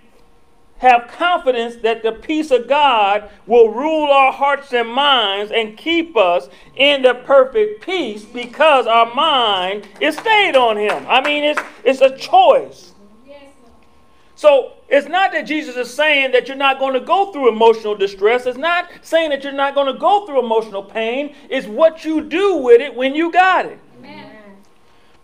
have 0.78 1.08
confidence 1.08 1.76
that 1.76 2.02
the 2.02 2.12
peace 2.12 2.50
of 2.50 2.68
God 2.68 3.30
will 3.46 3.70
rule 3.70 4.10
our 4.10 4.30
hearts 4.30 4.72
and 4.74 4.88
minds 4.88 5.50
and 5.50 5.76
keep 5.76 6.16
us 6.16 6.48
in 6.76 7.02
the 7.02 7.14
perfect 7.14 7.82
peace 7.82 8.24
because 8.24 8.86
our 8.86 9.12
mind 9.14 9.88
is 10.00 10.16
stayed 10.18 10.54
on 10.54 10.76
Him. 10.76 11.06
I 11.08 11.22
mean, 11.22 11.44
it's, 11.44 11.60
it's 11.82 12.00
a 12.02 12.16
choice. 12.16 12.92
So 14.36 14.74
it's 14.86 15.08
not 15.08 15.32
that 15.32 15.46
Jesus 15.46 15.76
is 15.76 15.92
saying 15.92 16.32
that 16.32 16.46
you're 16.46 16.58
not 16.58 16.78
going 16.78 16.92
to 16.92 17.00
go 17.00 17.32
through 17.32 17.48
emotional 17.48 17.94
distress. 17.94 18.44
It's 18.44 18.58
not 18.58 18.86
saying 19.00 19.30
that 19.30 19.42
you're 19.42 19.52
not 19.52 19.74
going 19.74 19.90
to 19.90 19.98
go 19.98 20.26
through 20.26 20.40
emotional 20.40 20.82
pain. 20.82 21.34
It's 21.48 21.66
what 21.66 22.04
you 22.04 22.20
do 22.20 22.58
with 22.58 22.82
it 22.82 22.94
when 22.94 23.14
you 23.14 23.32
got 23.32 23.64
it. 23.64 23.78
Amen. 23.98 24.30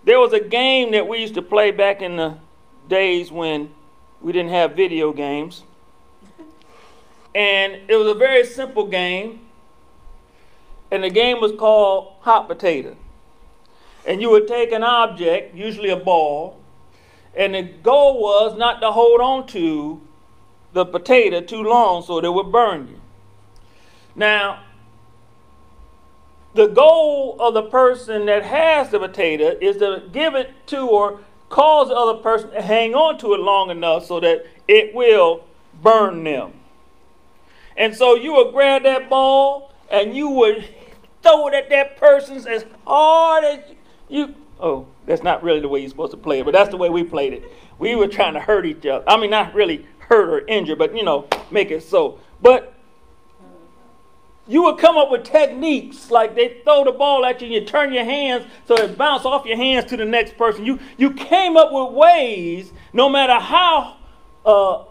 There 0.04 0.18
was 0.18 0.32
a 0.32 0.40
game 0.40 0.92
that 0.92 1.06
we 1.06 1.18
used 1.18 1.34
to 1.34 1.42
play 1.42 1.72
back 1.72 2.00
in 2.00 2.16
the 2.16 2.38
days 2.88 3.30
when 3.30 3.70
we 4.20 4.32
didn't 4.32 4.50
have 4.50 4.76
video 4.76 5.12
games. 5.12 5.62
And 7.34 7.80
it 7.88 7.96
was 7.96 8.08
a 8.08 8.14
very 8.14 8.44
simple 8.44 8.86
game. 8.86 9.40
And 10.90 11.02
the 11.02 11.10
game 11.10 11.40
was 11.40 11.52
called 11.58 12.14
Hot 12.20 12.48
Potato. 12.48 12.96
And 14.06 14.20
you 14.20 14.30
would 14.30 14.46
take 14.46 14.72
an 14.72 14.82
object, 14.82 15.54
usually 15.54 15.90
a 15.90 15.96
ball, 15.96 16.60
and 17.34 17.54
the 17.54 17.62
goal 17.62 18.20
was 18.20 18.58
not 18.58 18.80
to 18.80 18.90
hold 18.90 19.20
on 19.20 19.46
to 19.48 20.00
the 20.72 20.84
potato 20.84 21.40
too 21.40 21.62
long 21.62 22.02
so 22.02 22.20
that 22.20 22.26
it 22.26 22.30
would 22.30 22.52
burn 22.52 22.88
you. 22.88 23.00
Now, 24.14 24.64
the 26.54 26.66
goal 26.66 27.36
of 27.40 27.54
the 27.54 27.62
person 27.62 28.26
that 28.26 28.44
has 28.44 28.90
the 28.90 28.98
potato 28.98 29.56
is 29.60 29.78
to 29.78 30.02
give 30.12 30.34
it 30.34 30.50
to 30.66 30.86
or 30.86 31.20
cause 31.52 31.88
the 31.88 31.94
other 31.94 32.18
person 32.18 32.50
to 32.50 32.62
hang 32.62 32.94
on 32.94 33.18
to 33.18 33.34
it 33.34 33.40
long 33.40 33.68
enough 33.70 34.06
so 34.06 34.18
that 34.18 34.46
it 34.66 34.94
will 34.94 35.44
burn 35.82 36.24
them. 36.24 36.50
And 37.76 37.94
so 37.94 38.14
you 38.14 38.32
would 38.32 38.52
grab 38.52 38.84
that 38.84 39.10
ball 39.10 39.70
and 39.90 40.16
you 40.16 40.30
would 40.30 40.64
throw 41.22 41.48
it 41.48 41.54
at 41.54 41.68
that 41.68 41.98
person 41.98 42.36
as 42.48 42.64
hard 42.86 43.44
as 43.44 43.60
you. 44.08 44.34
Oh, 44.58 44.86
that's 45.04 45.22
not 45.22 45.42
really 45.42 45.60
the 45.60 45.68
way 45.68 45.80
you're 45.80 45.90
supposed 45.90 46.12
to 46.12 46.16
play 46.16 46.40
it, 46.40 46.44
but 46.44 46.52
that's 46.52 46.70
the 46.70 46.78
way 46.78 46.88
we 46.88 47.04
played 47.04 47.34
it. 47.34 47.44
We 47.78 47.96
were 47.96 48.08
trying 48.08 48.32
to 48.32 48.40
hurt 48.40 48.64
each 48.64 48.86
other. 48.86 49.04
I 49.06 49.18
mean, 49.18 49.30
not 49.30 49.54
really 49.54 49.86
hurt 49.98 50.30
or 50.30 50.46
injure, 50.46 50.76
but 50.76 50.96
you 50.96 51.04
know, 51.04 51.28
make 51.50 51.70
it 51.70 51.82
so. 51.82 52.18
But 52.40 52.72
you 54.48 54.64
would 54.64 54.78
come 54.78 54.96
up 54.96 55.10
with 55.10 55.24
techniques 55.24 56.10
like 56.10 56.34
they 56.34 56.60
throw 56.64 56.84
the 56.84 56.92
ball 56.92 57.24
at 57.24 57.40
you 57.40 57.46
and 57.46 57.54
you 57.54 57.64
turn 57.64 57.92
your 57.92 58.04
hands 58.04 58.44
so 58.66 58.74
it 58.74 58.98
bounce 58.98 59.24
off 59.24 59.46
your 59.46 59.56
hands 59.56 59.84
to 59.86 59.96
the 59.96 60.04
next 60.04 60.36
person. 60.36 60.64
You 60.66 60.80
you 60.96 61.12
came 61.12 61.56
up 61.56 61.72
with 61.72 61.94
ways, 61.94 62.72
no 62.92 63.08
matter 63.08 63.38
how 63.38 63.96
uh, 64.44 64.84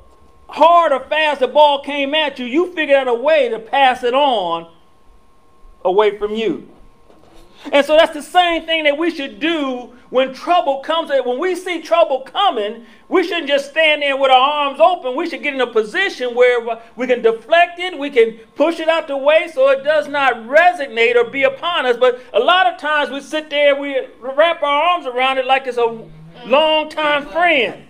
hard 0.47 0.93
or 0.93 1.01
fast 1.01 1.41
the 1.41 1.47
ball 1.47 1.83
came 1.83 2.15
at 2.15 2.39
you, 2.39 2.45
you 2.45 2.71
figured 2.73 2.97
out 2.97 3.07
a 3.09 3.13
way 3.13 3.49
to 3.49 3.59
pass 3.59 4.03
it 4.03 4.13
on 4.13 4.71
away 5.83 6.17
from 6.17 6.33
you. 6.33 6.70
And 7.71 7.85
so 7.85 7.95
that's 7.95 8.13
the 8.13 8.23
same 8.23 8.65
thing 8.65 8.85
that 8.85 8.97
we 8.97 9.11
should 9.11 9.39
do 9.39 9.93
when 10.09 10.33
trouble 10.33 10.79
comes. 10.79 11.09
When 11.09 11.39
we 11.39 11.55
see 11.55 11.81
trouble 11.81 12.21
coming, 12.21 12.85
we 13.07 13.23
shouldn't 13.23 13.47
just 13.47 13.69
stand 13.69 14.01
there 14.01 14.17
with 14.17 14.31
our 14.31 14.37
arms 14.37 14.79
open. 14.79 15.15
We 15.15 15.29
should 15.29 15.43
get 15.43 15.53
in 15.53 15.61
a 15.61 15.67
position 15.67 16.33
where 16.33 16.81
we 16.95 17.07
can 17.07 17.21
deflect 17.21 17.79
it, 17.79 17.97
we 17.97 18.09
can 18.09 18.39
push 18.55 18.79
it 18.79 18.89
out 18.89 19.07
the 19.07 19.17
way 19.17 19.49
so 19.53 19.69
it 19.69 19.83
does 19.83 20.07
not 20.07 20.33
resonate 20.35 21.15
or 21.15 21.29
be 21.29 21.43
upon 21.43 21.85
us. 21.85 21.97
But 21.97 22.19
a 22.33 22.39
lot 22.39 22.67
of 22.67 22.79
times 22.79 23.09
we 23.09 23.21
sit 23.21 23.49
there, 23.49 23.79
we 23.79 24.07
wrap 24.19 24.63
our 24.63 24.83
arms 24.83 25.05
around 25.05 25.37
it 25.37 25.45
like 25.45 25.67
it's 25.67 25.77
a 25.77 26.07
long 26.45 26.89
time 26.89 27.27
friend. 27.27 27.83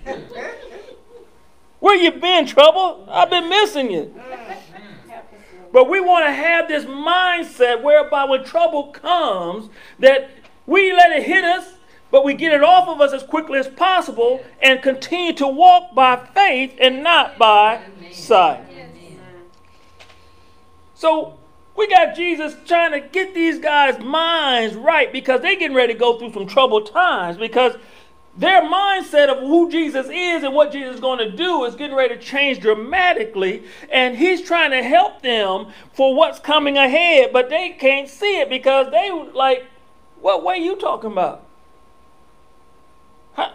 Where 1.80 1.96
you 1.96 2.12
been, 2.12 2.46
trouble? 2.46 3.08
I've 3.10 3.30
been 3.30 3.50
missing 3.50 3.90
you. 3.90 4.14
But 5.72 5.90
we 5.90 6.00
want 6.00 6.26
to 6.26 6.34
have 6.34 6.68
this 6.68 6.86
mindset 6.86 7.82
whereby 7.82 8.26
when 8.26 8.44
trouble 8.44 8.88
comes, 8.88 9.70
that 10.00 10.30
we 10.66 10.94
let 10.94 11.12
it 11.12 11.24
hit 11.24 11.44
us, 11.44 11.76
but 12.12 12.26
we 12.26 12.34
get 12.34 12.54
it 12.54 12.64
off 12.64 12.90
of 12.90 13.00
us 13.00 13.14
as 13.14 13.24
quickly 13.24 13.58
as 13.58 13.70
possible 13.70 14.44
and 14.62 14.82
continue 14.82 15.34
to 15.34 15.48
walk 15.48 15.96
by 15.96 16.18
faith 16.18 16.76
and 16.80 17.04
not 17.04 17.38
by 17.38 17.82
sight. 18.12 18.66
So 20.94 21.40
we 21.76 21.88
got 21.88 22.16
Jesus 22.16 22.54
trying 22.66 22.92
to 22.92 23.00
get 23.00 23.34
these 23.34 23.60
guys' 23.60 24.00
minds 24.00 24.76
right 24.76 25.12
because 25.12 25.42
they're 25.42 25.56
getting 25.56 25.76
ready 25.76 25.94
to 25.94 26.00
go 26.00 26.20
through 26.20 26.34
some 26.34 26.46
troubled 26.46 26.92
times 26.92 27.38
because 27.38 27.76
their 28.42 28.64
mindset 28.64 29.30
of 29.30 29.38
who 29.38 29.70
Jesus 29.70 30.08
is 30.08 30.42
and 30.42 30.56
what 30.56 30.72
Jesus 30.72 30.96
is 30.96 31.00
going 31.00 31.20
to 31.20 31.30
do 31.30 31.64
is 31.66 31.76
getting 31.76 31.96
ready 31.96 32.16
to 32.16 32.20
change 32.20 32.60
dramatically. 32.60 33.64
And 33.92 34.18
he's 34.18 34.42
trying 34.42 34.72
to 34.72 34.82
help 34.82 35.22
them 35.22 35.68
for 35.94 36.16
what's 36.16 36.40
coming 36.40 36.76
ahead, 36.76 37.32
but 37.32 37.50
they 37.50 37.70
can't 37.70 38.10
see 38.10 38.40
it 38.40 38.50
because 38.50 38.90
they 38.90 39.12
like, 39.36 39.68
what 40.22 40.44
way 40.44 40.58
you 40.58 40.76
talking 40.76 41.12
about? 41.12 41.46
Huh? 43.34 43.52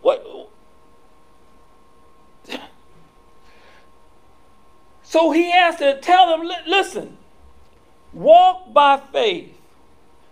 what? 0.00 0.24
So 5.02 5.32
he 5.32 5.50
has 5.50 5.74
to 5.78 6.00
tell 6.00 6.28
them, 6.28 6.48
listen, 6.68 7.16
walk 8.12 8.72
by 8.72 9.02
faith. 9.12 9.58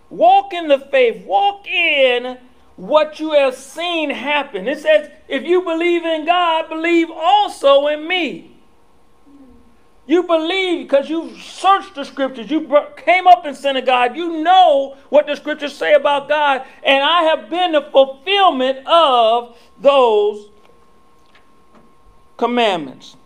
Walk 0.09 0.53
in 0.53 0.69
the 0.69 0.79
faith. 0.79 1.27
Walk 1.27 1.67
in 1.67 2.39
what 2.77 3.21
you 3.21 3.33
have 3.33 3.55
seen 3.55 4.11
happen. 4.11 4.67
It 4.67 4.81
says, 4.81 5.11
if 5.29 5.45
you 5.45 5.63
believe 5.63 6.05
in 6.05 6.25
God, 6.25 6.69
believe 6.69 7.11
also 7.11 7.87
in 7.87 8.07
me. 8.07 8.57
You 10.07 10.25
believe 10.25 10.89
because 10.89 11.09
you've 11.09 11.41
searched 11.41 11.95
the 11.95 12.05
scriptures. 12.05 12.51
You 12.51 12.69
came 12.97 13.27
up 13.27 13.47
in 13.47 13.55
synagogue. 13.55 14.17
You 14.17 14.43
know 14.43 14.97
what 15.11 15.27
the 15.27 15.37
scriptures 15.37 15.77
say 15.77 15.95
about 15.95 16.29
God. 16.29 16.67
And 16.83 17.05
I 17.05 17.23
have 17.25 17.49
been 17.49 17.73
the 17.73 17.83
fulfillment 17.83 18.87
of 18.87 19.57
those 19.79 20.49
commandments. 22.37 23.17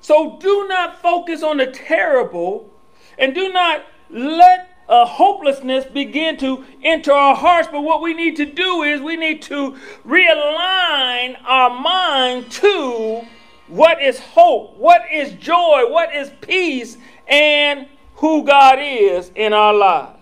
So 0.00 0.38
do 0.38 0.68
not 0.68 1.00
focus 1.00 1.42
on 1.42 1.56
the 1.56 1.66
terrible 1.66 2.70
and 3.18 3.34
do 3.34 3.52
not 3.52 3.84
let 4.10 4.73
uh, 4.88 5.06
hopelessness 5.06 5.84
begin 5.86 6.36
to 6.38 6.64
enter 6.82 7.12
our 7.12 7.34
hearts. 7.34 7.68
But 7.70 7.82
what 7.82 8.02
we 8.02 8.14
need 8.14 8.36
to 8.36 8.44
do 8.44 8.82
is 8.82 9.00
we 9.00 9.16
need 9.16 9.42
to 9.42 9.76
realign 10.06 11.36
our 11.44 11.70
mind 11.70 12.50
to 12.52 13.26
what 13.68 14.02
is 14.02 14.18
hope, 14.18 14.76
what 14.76 15.02
is 15.12 15.32
joy, 15.32 15.84
what 15.88 16.14
is 16.14 16.30
peace, 16.40 16.98
and 17.26 17.86
who 18.16 18.44
God 18.44 18.78
is 18.80 19.30
in 19.34 19.52
our 19.52 19.72
lives. 19.72 20.18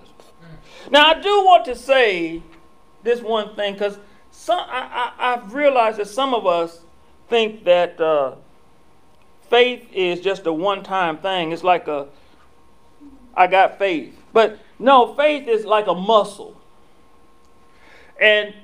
Now, 0.90 1.10
I 1.10 1.20
do 1.20 1.44
want 1.44 1.64
to 1.66 1.74
say 1.74 2.42
this 3.02 3.20
one 3.20 3.54
thing 3.56 3.74
because 3.74 3.98
I, 4.48 5.12
I, 5.18 5.30
have 5.30 5.54
realized 5.54 5.98
that 5.98 6.08
some 6.08 6.34
of 6.34 6.46
us 6.46 6.80
think 7.28 7.64
that 7.64 8.00
uh, 8.00 8.36
faith 9.48 9.86
is 9.92 10.20
just 10.20 10.46
a 10.46 10.52
one 10.52 10.82
time 10.82 11.18
thing. 11.18 11.52
It's 11.52 11.64
like 11.64 11.88
a, 11.88 12.08
I 13.34 13.46
got 13.46 13.78
faith. 13.78 14.21
But 14.32 14.58
no, 14.78 15.14
faith 15.14 15.48
is 15.48 15.64
like 15.64 15.86
a 15.86 15.94
muscle. 15.94 16.56
And 18.20 18.54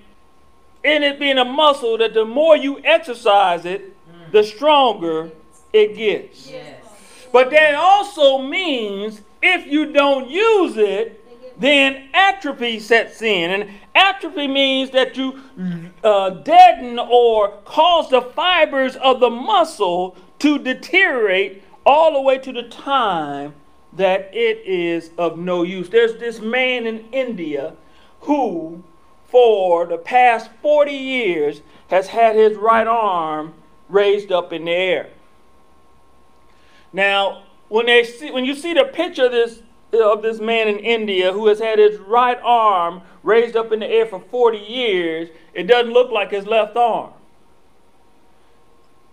in 0.84 1.02
it 1.02 1.18
being 1.18 1.38
a 1.38 1.44
muscle, 1.44 1.98
that 1.98 2.14
the 2.14 2.24
more 2.24 2.56
you 2.56 2.80
exercise 2.84 3.64
it, 3.64 3.94
the 4.32 4.42
stronger 4.42 5.30
it 5.72 5.96
gets. 5.96 6.50
Yes. 6.50 6.82
But 7.32 7.50
that 7.50 7.74
also 7.74 8.38
means 8.38 9.20
if 9.42 9.66
you 9.66 9.92
don't 9.92 10.28
use 10.28 10.76
it, 10.76 11.24
then 11.60 12.08
atrophy 12.14 12.78
sets 12.78 13.20
in. 13.20 13.50
And 13.50 13.70
atrophy 13.94 14.46
means 14.46 14.90
that 14.90 15.16
you 15.16 15.40
uh, 16.04 16.30
deaden 16.30 16.98
or 16.98 17.50
cause 17.64 18.08
the 18.10 18.22
fibers 18.22 18.96
of 18.96 19.20
the 19.20 19.30
muscle 19.30 20.16
to 20.38 20.58
deteriorate 20.58 21.64
all 21.84 22.12
the 22.12 22.20
way 22.20 22.38
to 22.38 22.52
the 22.52 22.62
time 22.62 23.54
that 23.92 24.30
it 24.32 24.62
is 24.66 25.10
of 25.18 25.38
no 25.38 25.62
use. 25.62 25.88
There's 25.88 26.18
this 26.18 26.40
man 26.40 26.86
in 26.86 27.06
India 27.12 27.74
who, 28.20 28.82
for 29.26 29.86
the 29.86 29.98
past 29.98 30.50
40 30.62 30.92
years, 30.92 31.62
has 31.88 32.08
had 32.08 32.36
his 32.36 32.56
right 32.56 32.86
arm 32.86 33.54
raised 33.88 34.30
up 34.30 34.52
in 34.52 34.66
the 34.66 34.72
air. 34.72 35.10
Now, 36.92 37.44
when, 37.68 37.86
they 37.86 38.04
see, 38.04 38.30
when 38.30 38.44
you 38.44 38.54
see 38.54 38.74
the 38.74 38.84
picture 38.84 39.26
of 39.26 39.32
this, 39.32 39.62
of 39.92 40.22
this 40.22 40.40
man 40.40 40.68
in 40.68 40.78
India 40.78 41.32
who 41.32 41.46
has 41.48 41.58
had 41.58 41.78
his 41.78 41.98
right 41.98 42.38
arm 42.42 43.02
raised 43.22 43.56
up 43.56 43.72
in 43.72 43.80
the 43.80 43.86
air 43.86 44.06
for 44.06 44.20
40 44.20 44.58
years, 44.58 45.28
it 45.54 45.64
doesn't 45.64 45.92
look 45.92 46.10
like 46.10 46.30
his 46.30 46.46
left 46.46 46.76
arm. 46.76 47.12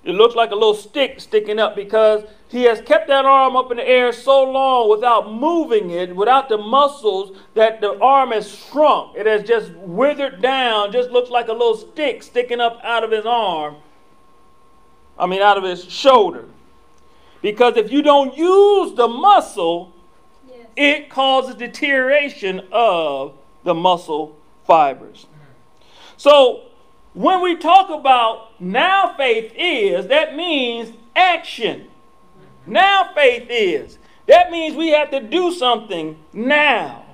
It 0.03 0.13
looks 0.13 0.35
like 0.35 0.51
a 0.51 0.55
little 0.55 0.75
stick 0.75 1.19
sticking 1.19 1.59
up 1.59 1.75
because 1.75 2.23
he 2.55 2.63
has 2.63 2.79
kept 2.79 3.09
that 3.09 3.25
arm 3.25 3.57
up 3.57 3.69
in 3.69 3.75
the 3.75 3.85
air 3.85 4.13
so 4.13 4.41
long 4.49 4.89
without 4.89 5.29
moving 5.29 5.89
it, 5.89 6.15
without 6.15 6.47
the 6.47 6.57
muscles, 6.57 7.37
that 7.53 7.81
the 7.81 7.99
arm 7.99 8.31
has 8.31 8.49
shrunk. 8.49 9.17
It 9.17 9.25
has 9.25 9.43
just 9.43 9.73
withered 9.73 10.41
down, 10.41 10.93
just 10.93 11.09
looks 11.09 11.29
like 11.29 11.49
a 11.49 11.51
little 11.51 11.75
stick 11.75 12.23
sticking 12.23 12.61
up 12.61 12.79
out 12.81 13.03
of 13.03 13.11
his 13.11 13.25
arm. 13.25 13.75
I 15.19 15.25
mean, 15.25 15.41
out 15.41 15.57
of 15.57 15.65
his 15.65 15.83
shoulder. 15.83 16.45
Because 17.41 17.75
if 17.75 17.91
you 17.91 18.01
don't 18.01 18.37
use 18.37 18.95
the 18.95 19.09
muscle, 19.09 19.91
yes. 20.47 20.67
it 20.77 21.09
causes 21.09 21.55
deterioration 21.55 22.61
of 22.71 23.33
the 23.65 23.73
muscle 23.73 24.37
fibers. 24.65 25.25
So, 26.15 26.69
when 27.13 27.41
we 27.41 27.57
talk 27.57 27.89
about 27.89 28.61
now 28.61 29.13
faith 29.17 29.51
is, 29.57 30.07
that 30.07 30.37
means 30.37 30.93
action. 31.17 31.89
Now 32.65 33.11
faith 33.13 33.47
is. 33.49 33.97
That 34.27 34.51
means 34.51 34.75
we 34.75 34.89
have 34.89 35.11
to 35.11 35.19
do 35.19 35.53
something 35.53 36.17
now. 36.33 37.05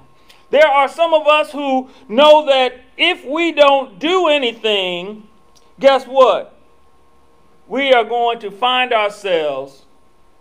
There 0.49 0.67
are 0.67 0.87
some 0.87 1.13
of 1.13 1.27
us 1.27 1.51
who 1.51 1.89
know 2.07 2.45
that 2.45 2.73
if 2.97 3.25
we 3.25 3.51
don't 3.51 3.99
do 3.99 4.27
anything, 4.27 5.27
guess 5.79 6.05
what? 6.05 6.57
We 7.67 7.93
are 7.93 8.03
going 8.03 8.39
to 8.39 8.51
find 8.51 8.91
ourselves 8.91 9.85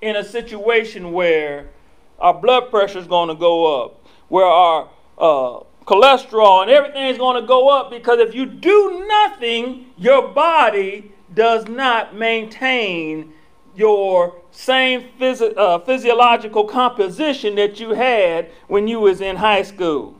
in 0.00 0.16
a 0.16 0.24
situation 0.24 1.12
where 1.12 1.70
our 2.18 2.34
blood 2.34 2.70
pressure 2.70 2.98
is 2.98 3.06
going 3.06 3.28
to 3.28 3.34
go 3.34 3.82
up, 3.84 4.04
where 4.28 4.46
our 4.46 4.88
uh, 5.18 5.60
cholesterol 5.86 6.62
and 6.62 6.70
everything 6.70 7.06
is 7.06 7.18
going 7.18 7.40
to 7.40 7.46
go 7.46 7.68
up 7.68 7.90
because 7.90 8.18
if 8.18 8.34
you 8.34 8.46
do 8.46 9.06
nothing, 9.06 9.86
your 9.96 10.28
body 10.28 11.12
does 11.34 11.66
not 11.68 12.14
maintain 12.14 13.32
your 13.74 14.39
same 14.52 15.08
phys- 15.18 15.56
uh, 15.56 15.78
physiological 15.80 16.64
composition 16.64 17.54
that 17.56 17.80
you 17.80 17.90
had 17.90 18.50
when 18.68 18.88
you 18.88 19.00
was 19.00 19.20
in 19.20 19.36
high 19.36 19.62
school. 19.62 20.14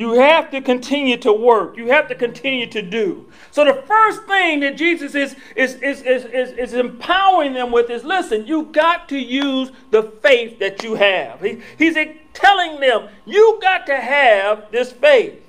You 0.00 0.14
have 0.14 0.50
to 0.52 0.62
continue 0.62 1.16
to 1.18 1.32
work. 1.32 1.76
You 1.76 1.88
have 1.88 2.08
to 2.08 2.14
continue 2.14 2.66
to 2.68 2.80
do. 2.80 3.26
So 3.50 3.64
the 3.64 3.82
first 3.82 4.22
thing 4.24 4.60
that 4.60 4.76
Jesus 4.76 5.14
is, 5.14 5.36
is, 5.56 5.74
is, 5.74 6.00
is, 6.02 6.24
is, 6.24 6.52
is 6.52 6.72
empowering 6.74 7.52
them 7.52 7.72
with 7.72 7.90
is 7.90 8.04
listen, 8.04 8.46
you 8.46 8.64
got 8.72 9.08
to 9.10 9.18
use 9.18 9.72
the 9.90 10.04
faith 10.04 10.58
that 10.60 10.82
you 10.82 10.94
have. 10.94 11.42
He, 11.42 11.60
he's 11.76 11.96
telling 12.32 12.80
them, 12.80 13.08
you 13.26 13.58
got 13.60 13.84
to 13.86 13.96
have 13.96 14.70
this 14.70 14.92
faith. 14.92 15.42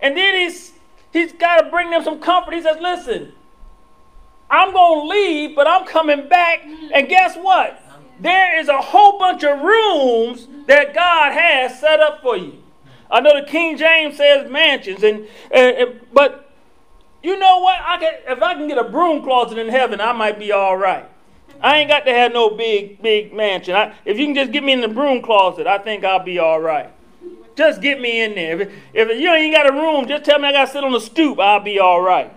And 0.00 0.16
then 0.16 0.38
he's, 0.38 0.72
he's 1.12 1.32
got 1.32 1.60
to 1.60 1.70
bring 1.70 1.90
them 1.90 2.02
some 2.02 2.20
comfort. 2.20 2.54
He 2.54 2.62
says, 2.62 2.78
listen, 2.80 3.32
I'm 4.50 4.72
going 4.72 5.00
to 5.00 5.08
leave, 5.08 5.56
but 5.56 5.66
I'm 5.66 5.86
coming 5.86 6.28
back. 6.28 6.64
And 6.92 7.08
guess 7.08 7.36
what? 7.36 7.82
There 8.20 8.58
is 8.58 8.68
a 8.68 8.80
whole 8.80 9.18
bunch 9.18 9.44
of 9.44 9.60
rooms 9.60 10.48
that 10.66 10.94
God 10.94 11.32
has 11.32 11.78
set 11.78 12.00
up 12.00 12.20
for 12.22 12.36
you. 12.36 12.62
I 13.10 13.20
know 13.20 13.40
the 13.40 13.46
King 13.46 13.76
James 13.76 14.16
says 14.16 14.50
mansions, 14.50 15.02
and, 15.02 15.26
and, 15.50 15.76
and 15.76 16.00
but 16.12 16.50
you 17.22 17.38
know 17.38 17.58
what? 17.58 17.80
I 17.80 17.98
can 17.98 18.12
if 18.28 18.42
I 18.42 18.54
can 18.54 18.68
get 18.68 18.78
a 18.78 18.84
broom 18.84 19.22
closet 19.22 19.58
in 19.58 19.68
heaven, 19.68 20.00
I 20.00 20.12
might 20.12 20.38
be 20.38 20.52
all 20.52 20.76
right. 20.76 21.08
I 21.62 21.78
ain't 21.78 21.90
got 21.90 22.04
to 22.06 22.12
have 22.12 22.32
no 22.32 22.50
big, 22.50 23.02
big 23.02 23.34
mansion. 23.34 23.74
I, 23.74 23.94
if 24.04 24.18
you 24.18 24.26
can 24.26 24.34
just 24.34 24.52
get 24.52 24.62
me 24.62 24.72
in 24.72 24.80
the 24.80 24.88
broom 24.88 25.22
closet, 25.22 25.66
I 25.66 25.78
think 25.78 26.04
I'll 26.04 26.22
be 26.24 26.38
all 26.38 26.60
right. 26.60 26.90
Just 27.54 27.82
get 27.82 28.00
me 28.00 28.22
in 28.22 28.34
there. 28.34 28.60
If, 28.60 28.70
if 28.94 29.20
you 29.20 29.30
ain't 29.30 29.54
got 29.54 29.68
a 29.68 29.72
room, 29.72 30.06
just 30.08 30.24
tell 30.24 30.38
me 30.38 30.48
I 30.48 30.52
got 30.52 30.66
to 30.66 30.72
sit 30.72 30.84
on 30.84 30.92
the 30.92 31.00
stoop. 31.00 31.38
I'll 31.38 31.60
be 31.60 31.78
all 31.78 32.00
right. 32.00 32.32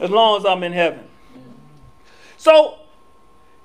As 0.00 0.10
long 0.10 0.38
as 0.38 0.46
I'm 0.46 0.64
in 0.64 0.72
heaven. 0.72 1.05
So 2.46 2.78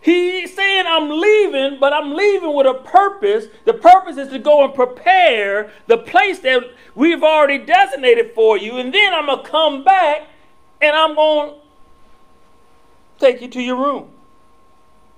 he's 0.01 0.55
saying 0.55 0.85
I'm 0.87 1.07
leaving, 1.07 1.79
but 1.79 1.93
I'm 1.93 2.15
leaving 2.15 2.55
with 2.55 2.65
a 2.65 2.73
purpose. 2.73 3.45
The 3.65 3.73
purpose 3.73 4.17
is 4.17 4.29
to 4.29 4.39
go 4.39 4.65
and 4.65 4.73
prepare 4.73 5.71
the 5.85 5.99
place 5.99 6.39
that 6.39 6.63
we've 6.95 7.21
already 7.21 7.59
designated 7.59 8.31
for 8.33 8.57
you. 8.57 8.79
And 8.79 8.91
then 8.91 9.13
I'm 9.13 9.27
going 9.27 9.43
to 9.43 9.47
come 9.47 9.83
back 9.83 10.29
and 10.81 10.95
I'm 10.95 11.13
going 11.13 11.51
to 11.51 11.55
take 13.19 13.39
you 13.39 13.49
to 13.49 13.61
your 13.61 13.75
room. 13.75 14.09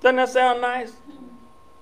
Doesn't 0.01 0.17
that 0.17 0.27
sound 0.27 0.59
nice? 0.59 0.91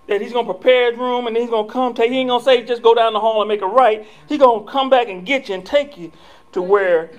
That 0.05 0.21
he's 0.21 0.33
to 0.33 0.43
prepare 0.43 0.91
his 0.91 0.99
room 0.99 1.25
and 1.25 1.35
he's 1.35 1.49
to 1.49 1.63
come 1.65 1.95
take, 1.95 2.11
he 2.11 2.19
ain't 2.19 2.29
to 2.29 2.45
say 2.45 2.63
just 2.63 2.83
go 2.83 2.93
down 2.93 3.13
the 3.13 3.19
hall 3.19 3.41
and 3.41 3.49
make 3.49 3.63
a 3.63 3.67
right. 3.67 4.05
He's 4.29 4.37
to 4.37 4.71
come 4.71 4.91
back 4.91 5.09
and 5.09 5.25
get 5.25 5.49
you 5.49 5.55
and 5.55 5.65
take 5.65 5.97
you 5.97 6.11
to 6.51 6.61
where 6.61 7.09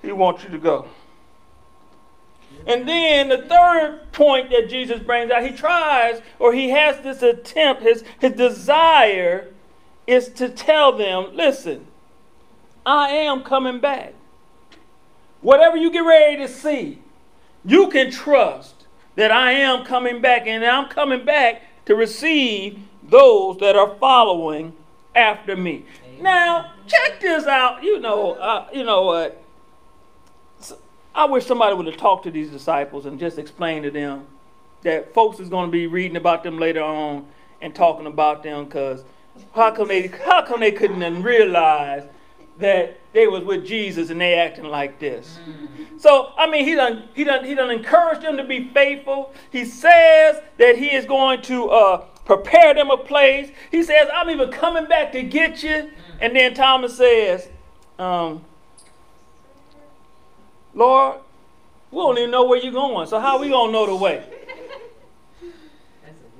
he 0.00 0.10
wants 0.10 0.42
you 0.42 0.48
to 0.48 0.58
go. 0.58 0.88
And 2.66 2.88
then 2.88 3.28
the 3.28 3.42
third 3.42 4.12
point 4.12 4.50
that 4.50 4.68
Jesus 4.68 5.00
brings 5.00 5.30
out, 5.30 5.42
he 5.42 5.50
tries 5.50 6.22
or 6.38 6.52
he 6.52 6.70
has 6.70 7.00
this 7.02 7.22
attempt, 7.22 7.82
his, 7.82 8.04
his 8.20 8.32
desire 8.32 9.52
is 10.06 10.28
to 10.30 10.48
tell 10.48 10.96
them, 10.96 11.34
listen, 11.34 11.86
I 12.86 13.08
am 13.08 13.42
coming 13.42 13.80
back. 13.80 14.14
Whatever 15.40 15.76
you 15.76 15.90
get 15.90 16.00
ready 16.00 16.38
to 16.38 16.48
see, 16.48 17.00
you 17.64 17.88
can 17.88 18.10
trust 18.10 18.86
that 19.16 19.30
I 19.30 19.52
am 19.52 19.84
coming 19.84 20.20
back, 20.20 20.46
and 20.46 20.64
I'm 20.64 20.88
coming 20.88 21.24
back 21.24 21.62
to 21.86 21.94
receive 21.94 22.80
those 23.02 23.58
that 23.58 23.76
are 23.76 23.94
following 23.96 24.74
after 25.14 25.56
me. 25.56 25.84
Amen. 26.06 26.22
Now, 26.22 26.72
check 26.86 27.20
this 27.20 27.46
out. 27.46 27.82
You 27.82 28.00
know, 28.00 28.32
uh, 28.32 28.68
you 28.72 28.84
know 28.84 29.02
what? 29.02 29.43
I 31.14 31.26
wish 31.26 31.46
somebody 31.46 31.76
would 31.76 31.86
have 31.86 31.96
talked 31.96 32.24
to 32.24 32.30
these 32.30 32.50
disciples 32.50 33.06
and 33.06 33.18
just 33.18 33.38
explained 33.38 33.84
to 33.84 33.90
them 33.90 34.26
that 34.82 35.14
folks 35.14 35.40
is 35.40 35.48
going 35.48 35.68
to 35.68 35.72
be 35.72 35.86
reading 35.86 36.16
about 36.16 36.42
them 36.42 36.58
later 36.58 36.82
on 36.82 37.26
and 37.60 37.74
talking 37.74 38.06
about 38.06 38.42
them 38.42 38.64
because 38.64 39.04
how 39.54 39.70
come 39.70 39.88
they 39.88 40.08
how 40.08 40.42
come 40.42 40.60
they 40.60 40.72
couldn't 40.72 41.22
realize 41.22 42.04
that 42.58 43.00
they 43.12 43.26
was 43.26 43.42
with 43.44 43.66
Jesus 43.66 44.10
and 44.10 44.20
they 44.20 44.34
acting 44.34 44.64
like 44.64 44.98
this. 45.00 45.38
So 45.96 46.32
I 46.36 46.48
mean, 46.48 46.64
he 46.64 46.74
done 46.74 47.08
he 47.14 47.24
done 47.24 47.44
he 47.44 47.54
done 47.54 47.70
encouraged 47.70 48.22
them 48.22 48.36
to 48.36 48.44
be 48.44 48.68
faithful. 48.68 49.32
He 49.50 49.64
says 49.64 50.40
that 50.58 50.76
he 50.76 50.94
is 50.94 51.04
going 51.06 51.42
to 51.42 51.70
uh, 51.70 51.96
prepare 52.24 52.74
them 52.74 52.90
a 52.90 52.96
place. 52.96 53.50
He 53.70 53.82
says, 53.82 54.08
"I'm 54.12 54.30
even 54.30 54.50
coming 54.50 54.86
back 54.86 55.12
to 55.12 55.22
get 55.22 55.62
you." 55.62 55.90
And 56.20 56.34
then 56.36 56.54
Thomas 56.54 56.96
says, 56.96 57.48
um, 57.98 58.44
"Lord, 60.74 61.16
we 61.90 61.98
don't 61.98 62.18
even 62.18 62.30
know 62.30 62.44
where 62.44 62.58
you're 62.58 62.72
going. 62.72 63.06
So 63.06 63.18
how 63.20 63.38
we 63.38 63.48
gonna 63.48 63.72
know 63.72 63.86
the 63.86 63.94
way?" 63.94 64.22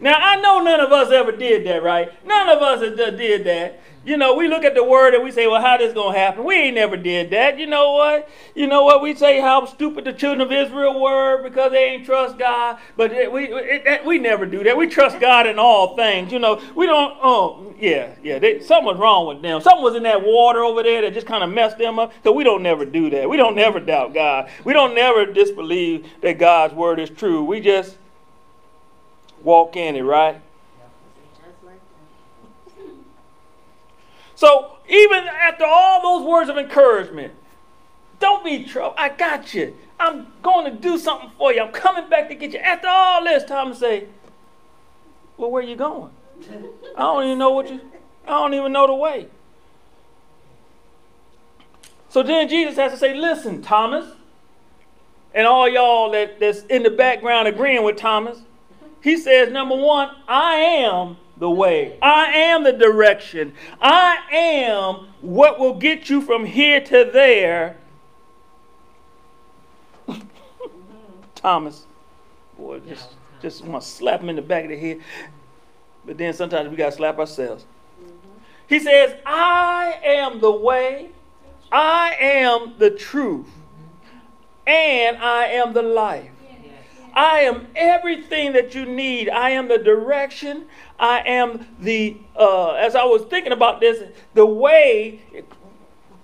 Now 0.01 0.19
I 0.19 0.37
know 0.37 0.61
none 0.61 0.81
of 0.81 0.93
us 0.93 1.11
ever 1.13 1.33
did 1.33 1.65
that, 1.67 1.83
right? 1.83 2.13
None 2.27 2.49
of 2.49 2.61
us 2.61 2.81
did 2.81 3.45
that. 3.45 3.81
You 4.05 4.19
know, 4.19 4.35
we 4.35 4.49
look 4.49 4.65
at 4.65 4.75
the 4.75 4.85
word 4.85 5.15
and 5.15 5.25
we 5.25 5.31
say, 5.31 5.47
well, 5.47 5.63
how 5.63 5.79
this 5.79 5.95
going 5.95 6.13
to 6.13 6.19
happen? 6.19 6.45
We 6.45 6.55
ain't 6.57 6.75
never 6.75 6.97
did 6.97 7.31
that. 7.31 7.59
You 7.59 7.67
know 7.67 7.93
what? 7.93 8.29
You 8.55 8.67
know 8.67 8.85
what? 8.85 9.01
We 9.01 9.15
say 9.15 9.41
how 9.41 9.65
stupid 9.65 10.05
the 10.05 10.13
children 10.13 10.43
of 10.43 10.53
Israel 10.53 11.01
were 11.01 11.43
because 11.43 11.73
they 11.73 11.85
ain't 11.85 12.05
trust 12.05 12.39
God. 12.39 12.79
But 12.97 13.13
it, 13.13 13.33
we, 13.33 13.45
it, 13.45 13.83
it, 13.87 14.05
we 14.05 14.19
never 14.19 14.45
do 14.45 14.63
that. 14.65 14.77
We 14.77 14.89
trust 14.89 15.21
God 15.21 15.47
in 15.47 15.59
all 15.59 15.97
things. 15.97 16.33
You 16.33 16.39
know, 16.39 16.61
we 16.75 16.87
don't, 16.87 17.17
oh, 17.23 17.75
yeah, 17.81 18.15
yeah. 18.23 18.39
They, 18.39 18.61
something 18.61 18.87
was 18.87 18.99
wrong 18.99 19.27
with 19.27 19.41
them. 19.41 19.63
Something 19.63 19.83
was 19.83 19.95
in 19.95 20.03
that 20.03 20.23
water 20.23 20.61
over 20.61 20.83
there 20.83 21.01
that 21.01 21.15
just 21.15 21.27
kind 21.27 21.43
of 21.43 21.49
messed 21.49 21.79
them 21.79 21.99
up. 21.99 22.13
So 22.25 22.33
we 22.33 22.45
don't 22.45 22.63
never 22.63 22.85
do 22.85 23.09
that. 23.09 23.31
We 23.31 23.39
don't 23.39 23.57
never 23.57 23.81
doubt 23.81 24.13
God. 24.13 24.51
We 24.65 24.75
don't 24.75 24.95
never 24.95 25.25
disbelieve 25.25 26.07
that 26.21 26.39
God's 26.39 26.75
word 26.75 27.01
is 27.01 27.09
true. 27.09 27.43
We 27.43 27.61
just 27.61 27.97
walk 29.43 29.77
in 29.77 29.97
it, 29.97 30.03
right? 30.03 30.43
So 34.35 34.77
even 34.89 35.25
after 35.25 35.65
all 35.65 36.03
those 36.03 36.29
words 36.29 36.51
of 36.51 36.59
encouragement, 36.59 37.33
don't 38.21 38.45
be 38.45 38.65
troubled. 38.65 38.95
I 38.99 39.09
got 39.11 39.55
you. 39.55 39.77
I'm 39.99 40.27
going 40.43 40.73
to 40.73 40.79
do 40.79 40.99
something 40.99 41.31
for 41.39 41.53
you. 41.53 41.63
I'm 41.63 41.73
coming 41.73 42.09
back 42.09 42.29
to 42.29 42.35
get 42.35 42.53
you. 42.53 42.59
After 42.59 42.89
all 42.89 43.25
this, 43.25 43.45
Thomas 43.45 43.79
say, 43.79 44.07
Well, 45.37 45.51
where 45.51 45.63
you 45.63 45.77
going? 45.77 46.11
I 46.97 47.03
don't 47.03 47.25
even 47.25 47.39
know 47.39 47.51
what 47.51 47.71
you 47.71 47.81
I 48.27 48.31
don't 48.31 48.55
even 48.55 48.73
know 48.73 48.87
the 48.87 48.95
way. 48.95 49.29
So 52.09 52.23
then 52.23 52.49
Jesus 52.49 52.77
has 52.77 52.93
to 52.93 52.99
say, 52.99 53.15
Listen, 53.15 53.63
Thomas, 53.63 54.07
and 55.35 55.47
all 55.47 55.69
y'all 55.69 56.11
that, 56.13 56.39
that's 56.41 56.63
in 56.67 56.83
the 56.83 56.91
background 56.91 57.49
agreeing 57.49 57.85
with 57.85 57.97
Thomas, 57.97 58.39
he 59.03 59.19
says, 59.19 59.51
number 59.53 59.77
one, 59.77 60.11
I 60.27 60.55
am 60.55 61.19
the 61.45 61.51
way. 61.51 61.99
I 62.01 62.33
am 62.33 62.65
the 62.65 62.73
direction. 62.73 63.53
I 63.79 64.17
am 64.33 65.09
what 65.21 65.61
will 65.61 65.75
get 65.75 66.09
you 66.09 66.23
from 66.23 66.47
here 66.47 66.81
to 66.81 67.11
there. 67.13 67.77
Thomas, 71.35 71.85
boy, 72.57 72.81
just, 72.89 73.11
just 73.43 73.63
want 73.63 73.83
to 73.83 73.89
slap 73.89 74.23
him 74.23 74.31
in 74.31 74.37
the 74.37 74.43
back 74.43 74.65
of 74.65 74.71
the 74.71 74.79
head. 74.79 75.03
But 76.07 76.17
then 76.17 76.33
sometimes 76.33 76.71
we 76.71 76.77
got 76.77 76.93
to 76.93 76.97
slap 76.97 77.19
ourselves. 77.19 77.67
Mm-hmm. 78.03 78.39
He 78.67 78.79
says, 78.79 79.15
I 79.27 80.01
am 80.03 80.41
the 80.41 80.51
way, 80.51 81.11
I 81.71 82.17
am 82.21 82.79
the 82.79 82.89
truth, 82.89 83.49
mm-hmm. 83.49 84.19
and 84.67 85.19
I 85.19 85.49
am 85.49 85.75
the 85.75 85.83
life. 85.83 86.31
I 87.15 87.41
am 87.41 87.69
everything 87.77 88.53
that 88.55 88.75
you 88.75 88.85
need. 88.85 89.29
I 89.29 89.51
am 89.51 89.69
the 89.69 89.79
direction. 89.79 90.67
I 90.99 91.21
am 91.21 91.67
the, 91.81 92.17
uh, 92.37 92.73
as 92.73 92.97
I 92.97 93.05
was 93.05 93.23
thinking 93.23 93.53
about 93.53 93.81
this, 93.81 94.03
the 94.35 94.45
way 94.45 95.21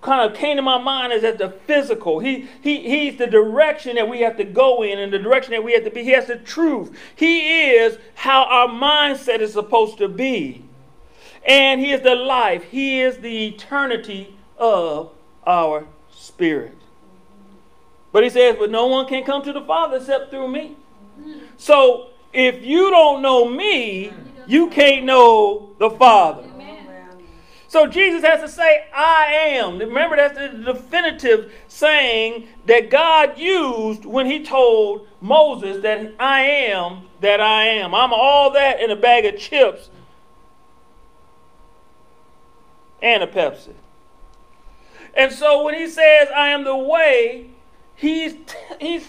kind 0.01 0.31
of 0.31 0.37
came 0.37 0.57
to 0.57 0.63
my 0.63 0.79
mind 0.79 1.13
is 1.13 1.23
that 1.23 1.39
the 1.39 1.51
physical. 1.51 2.19
He, 2.19 2.49
he, 2.63 2.89
he's 2.89 3.19
the 3.19 3.27
direction 3.27 3.97
that 3.97 4.09
we 4.09 4.21
have 4.21 4.37
to 4.39 4.45
go 4.45 4.83
in 4.83 4.99
and 4.99 5.13
the 5.13 5.19
direction 5.19 5.53
that 5.53 5.63
we 5.63 5.75
have 5.75 5.85
to 5.85 5.91
be. 5.91 6.03
He 6.03 6.11
has 6.11 6.27
the 6.27 6.37
truth. 6.37 6.97
He 7.15 7.71
is 7.71 7.99
how 8.15 8.45
our 8.45 8.69
mindset 8.69 9.41
is 9.41 9.53
supposed 9.53 9.99
to 9.99 10.09
be. 10.09 10.65
And 11.47 11.81
he 11.81 11.93
is 11.93 12.03
the 12.03 12.15
life. 12.15 12.65
He 12.65 13.01
is 13.01 13.19
the 13.19 13.49
eternity 13.49 14.37
of 14.59 15.13
our 15.47 15.87
spirit. 16.11 16.77
But 18.13 18.25
he 18.25 18.31
says, 18.31 18.57
but 18.59 18.71
no 18.71 18.87
one 18.87 19.07
can 19.07 19.25
come 19.25 19.43
to 19.45 19.53
the 19.53 19.61
Father 19.61 19.99
except 19.99 20.31
through 20.31 20.49
me. 20.49 20.77
So 21.61 22.09
if 22.33 22.65
you 22.65 22.89
don't 22.89 23.21
know 23.21 23.47
me, 23.47 24.15
you 24.47 24.71
can't 24.71 25.05
know 25.05 25.75
the 25.79 25.91
Father. 25.91 26.45
So 27.69 27.87
Jesus 27.87 28.25
has 28.25 28.41
to 28.41 28.49
say, 28.49 28.87
I 28.95 29.27
am. 29.27 29.79
Remember, 29.79 30.17
that's 30.17 30.39
the 30.39 30.73
definitive 30.73 31.53
saying 31.69 32.49
that 32.65 32.91
God 32.91 33.39
used 33.39 34.07
when 34.07 34.25
he 34.25 34.43
told 34.43 35.07
Moses 35.21 35.83
that 35.83 36.15
I 36.19 36.41
am 36.41 37.03
that 37.21 37.43
I 37.43 37.67
am. 37.67 37.95
I'm 37.95 38.15
all 38.15 38.51
that 38.53 38.81
in 38.81 38.91
a 38.91 38.97
bag 38.97 39.27
of 39.27 39.39
chips 39.39 39.91
and 43.03 43.23
a 43.23 43.27
Pepsi. 43.27 43.75
And 45.13 45.31
so 45.31 45.63
when 45.63 45.75
he 45.75 45.87
says, 45.87 46.29
I 46.35 46.49
am 46.49 46.65
the 46.65 46.77
way, 46.77 47.51
he's, 47.95 48.35
he's 48.81 49.07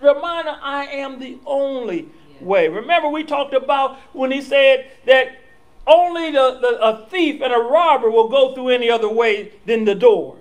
reminding 0.00 0.54
I 0.60 0.86
am 0.86 1.18
the 1.18 1.38
only 1.46 2.08
way. 2.40 2.68
Remember, 2.68 3.08
we 3.08 3.24
talked 3.24 3.54
about 3.54 3.96
when 4.12 4.30
he 4.30 4.40
said 4.40 4.90
that 5.06 5.38
only 5.86 6.30
the, 6.30 6.58
the, 6.60 6.78
a 6.80 7.06
thief 7.06 7.40
and 7.40 7.52
a 7.52 7.58
robber 7.58 8.10
will 8.10 8.28
go 8.28 8.54
through 8.54 8.68
any 8.68 8.90
other 8.90 9.08
way 9.08 9.52
than 9.66 9.84
the 9.84 9.94
door. 9.94 10.36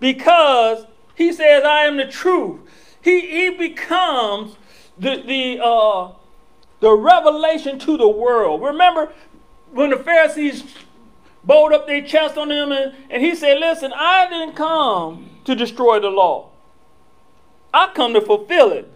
Because 0.00 0.86
he 1.14 1.32
says, 1.32 1.64
I 1.64 1.84
am 1.84 1.96
the 1.96 2.06
truth. 2.06 2.60
He, 3.02 3.20
he 3.20 3.50
becomes 3.50 4.56
the, 4.98 5.22
the, 5.22 5.62
uh, 5.62 6.12
the 6.80 6.92
revelation 6.92 7.78
to 7.80 7.96
the 7.96 8.08
world. 8.08 8.62
Remember 8.62 9.12
when 9.72 9.90
the 9.90 9.96
Pharisees 9.96 10.64
bowed 11.42 11.72
up 11.72 11.86
their 11.86 12.02
chest 12.02 12.38
on 12.38 12.50
him 12.50 12.72
and, 12.72 12.94
and 13.10 13.22
he 13.22 13.34
said, 13.34 13.58
Listen, 13.58 13.92
I 13.94 14.28
didn't 14.28 14.54
come 14.54 15.30
to 15.44 15.54
destroy 15.54 16.00
the 16.00 16.08
law. 16.08 16.50
I 17.74 17.90
come 17.92 18.14
to 18.14 18.20
fulfill 18.20 18.70
it. 18.70 18.88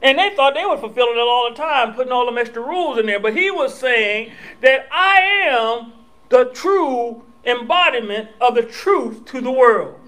And 0.00 0.18
they 0.18 0.34
thought 0.34 0.54
they 0.54 0.64
were 0.64 0.78
fulfilling 0.78 1.16
it 1.16 1.20
all 1.20 1.50
the 1.50 1.56
time, 1.56 1.94
putting 1.94 2.10
all 2.10 2.26
them 2.26 2.38
extra 2.38 2.62
rules 2.62 2.98
in 2.98 3.06
there. 3.06 3.20
But 3.20 3.36
he 3.36 3.50
was 3.50 3.72
saying 3.74 4.32
that 4.62 4.88
I 4.90 5.20
am 5.20 5.92
the 6.30 6.46
true 6.46 7.22
embodiment 7.44 8.30
of 8.40 8.54
the 8.54 8.62
truth 8.62 9.26
to 9.26 9.40
the 9.40 9.50
world. 9.50 10.00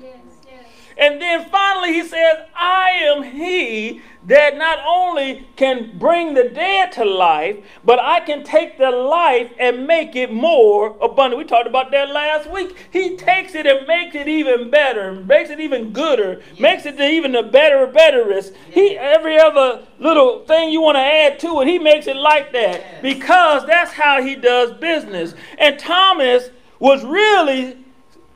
And 0.96 1.20
then 1.20 1.48
finally 1.50 1.92
he 1.92 2.02
says, 2.02 2.38
I 2.54 2.90
am 2.90 3.22
he 3.22 4.02
that 4.26 4.57
not 4.57 4.78
only 4.87 5.46
can 5.57 5.98
bring 5.98 6.35
the 6.35 6.44
dead 6.44 6.92
to 6.92 7.04
life, 7.04 7.57
but 7.85 7.98
I 7.98 8.20
can 8.20 8.42
take 8.42 8.78
the 8.78 8.90
life 8.90 9.52
and 9.59 9.87
make 9.87 10.16
it 10.16 10.33
more 10.33 10.96
abundant. 11.00 11.38
We 11.38 11.44
talked 11.44 11.66
about 11.66 11.90
that 11.90 12.11
last 12.11 12.50
week. 12.50 12.74
He 12.90 13.16
takes 13.16 13.54
it 13.54 13.66
and 13.66 13.87
makes 13.87 14.14
it 14.14 14.26
even 14.26 14.70
better, 14.70 15.12
makes 15.12 15.50
it 15.50 15.61
even 15.61 15.92
gooder, 15.92 16.40
yes. 16.52 16.61
makes 16.61 16.87
it 16.87 16.98
even 16.98 17.33
the 17.33 17.42
better 17.42 17.87
betterest. 17.87 18.52
Yes. 18.52 18.74
He 18.74 18.96
every 18.96 19.38
other 19.38 19.87
little 19.98 20.44
thing 20.46 20.70
you 20.70 20.80
want 20.80 20.96
to 20.96 21.00
add 21.00 21.38
to 21.40 21.61
it, 21.61 21.68
he 21.68 21.78
makes 21.78 22.07
it 22.07 22.16
like 22.16 22.52
that 22.52 22.80
yes. 22.80 23.02
because 23.02 23.66
that's 23.66 23.92
how 23.92 24.22
he 24.22 24.37
does 24.37 24.72
business. 24.72 25.35
And 25.59 25.78
Thomas 25.78 26.48
was 26.78 27.04
really 27.04 27.83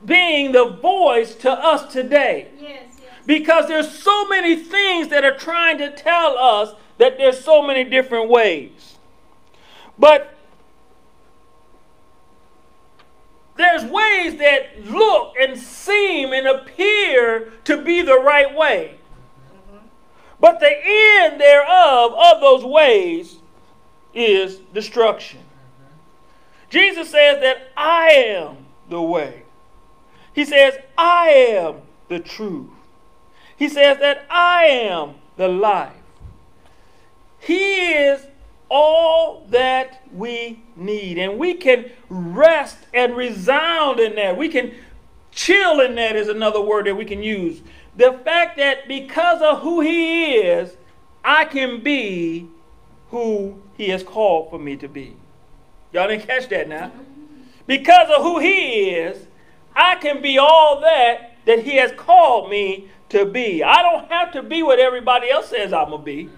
being 0.09 0.53
the 0.53 0.65
voice 0.65 1.35
to 1.37 1.53
us 1.53 1.93
today. 1.93 2.49
Yes. 2.59 3.01
Because 3.27 3.69
there's 3.69 3.97
so 3.97 4.27
many 4.27 4.57
things 4.57 5.09
that 5.09 5.23
are 5.23 5.37
trying 5.37 5.79
to 5.79 5.95
tell 5.95 6.37
us 6.39 6.75
that 6.97 7.19
there's 7.19 7.45
so 7.45 7.63
many 7.63 7.85
different 7.85 8.31
ways. 8.31 8.97
But 9.99 10.35
there's 13.57 13.85
ways 13.85 14.39
that 14.39 14.87
look 14.87 15.35
and 15.39 15.59
seem 15.59 16.33
and 16.33 16.47
appear 16.47 17.53
to 17.65 17.83
be 17.83 18.01
the 18.01 18.19
right 18.19 18.55
way. 18.57 18.95
Mm-hmm. 19.53 19.87
But 20.41 20.61
the 20.61 20.73
end 20.85 21.41
thereof 21.41 22.13
of 22.17 22.41
those 22.41 22.65
ways 22.65 23.37
is 24.15 24.57
destruction. 24.73 25.41
Mm-hmm. 25.41 26.71
Jesus 26.71 27.11
says 27.11 27.41
that 27.41 27.73
I 27.77 28.11
am 28.11 28.57
the 28.89 29.03
way. 29.03 29.43
He 30.39 30.45
says, 30.45 30.79
I 30.97 31.31
am 31.31 31.81
the 32.09 32.21
truth. 32.21 32.71
He 33.57 33.69
says 33.69 33.99
that 33.99 34.25
I 34.31 34.67
am 34.67 35.17
the 35.37 35.49
life. 35.49 35.97
He 37.41 37.91
is 37.91 38.25
all 38.69 39.45
that 39.49 40.01
we 40.13 40.63
need. 40.77 41.19
And 41.19 41.41
we 41.41 41.55
can 41.55 41.91
rest 42.09 42.79
and 42.95 43.17
resound 43.17 43.99
in 43.99 44.15
that. 44.15 44.37
We 44.37 44.49
can 44.49 44.77
chill 45.33 45.81
in 45.81 45.97
that, 45.97 46.15
is 46.15 46.29
another 46.29 46.61
word 46.61 46.87
that 46.87 46.95
we 46.95 47.05
can 47.05 47.21
use. 47.21 47.61
The 47.97 48.13
fact 48.25 48.59
that 48.59 48.87
because 48.87 49.43
of 49.43 49.63
who 49.63 49.81
He 49.81 50.35
is, 50.37 50.77
I 51.25 51.47
can 51.47 51.83
be 51.83 52.47
who 53.11 53.61
He 53.77 53.89
has 53.89 54.05
called 54.05 54.51
for 54.51 54.59
me 54.61 54.77
to 54.77 54.87
be. 54.87 55.17
Y'all 55.93 56.07
didn't 56.07 56.29
catch 56.29 56.49
that 56.51 56.69
now? 56.69 56.93
Because 57.67 58.09
of 58.17 58.23
who 58.23 58.39
He 58.39 58.91
is, 58.91 59.27
I 59.79 59.95
can 59.95 60.21
be 60.21 60.39
all 60.39 60.81
that 60.81 61.37
that 61.47 61.61
He 61.61 61.77
has 61.77 61.93
called 61.93 62.51
me 62.51 62.89
to 63.11 63.25
be. 63.25 63.63
I 63.63 63.81
don't 63.81 64.11
have 64.11 64.33
to 64.33 64.43
be 64.43 64.63
what 64.63 64.81
everybody 64.81 65.31
else 65.31 65.49
says 65.49 65.73
I'm 65.73 65.91
going 65.91 66.01
to 66.01 66.05
be. 66.05 66.31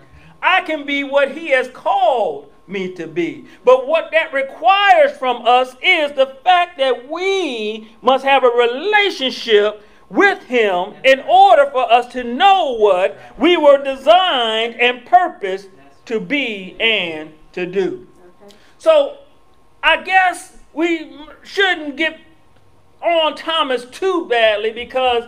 I 0.43 0.61
can 0.61 0.85
be 0.85 1.05
what 1.05 1.33
He 1.33 1.49
has 1.49 1.69
called 1.69 2.53
me 2.67 2.93
to 2.95 3.07
be. 3.07 3.47
But 3.65 3.87
what 3.87 4.11
that 4.13 4.33
requires 4.33 5.17
from 5.17 5.47
us 5.47 5.75
is 5.83 6.13
the 6.13 6.37
fact 6.45 6.79
that 6.79 7.11
we 7.11 7.91
must 8.03 8.25
have 8.25 8.45
a 8.45 8.49
relationship 8.49 9.83
with 10.11 10.43
Him 10.45 10.95
in 11.03 11.21
order 11.21 11.71
for 11.71 11.91
us 11.91 12.13
to 12.13 12.23
know 12.23 12.77
what 12.79 13.19
we 13.39 13.57
were 13.57 13.83
designed 13.83 14.75
and 14.75 15.07
purposed 15.07 15.71
to 16.05 16.21
be 16.21 16.77
and 16.79 17.33
to 17.53 17.65
do. 17.65 18.07
So 18.79 19.19
I 19.83 20.03
guess 20.03 20.59
we 20.73 21.17
shouldn't 21.43 21.97
get 21.97 22.21
on 23.03 23.35
Thomas 23.35 23.85
too 23.87 24.27
badly 24.29 24.73
because 24.73 25.25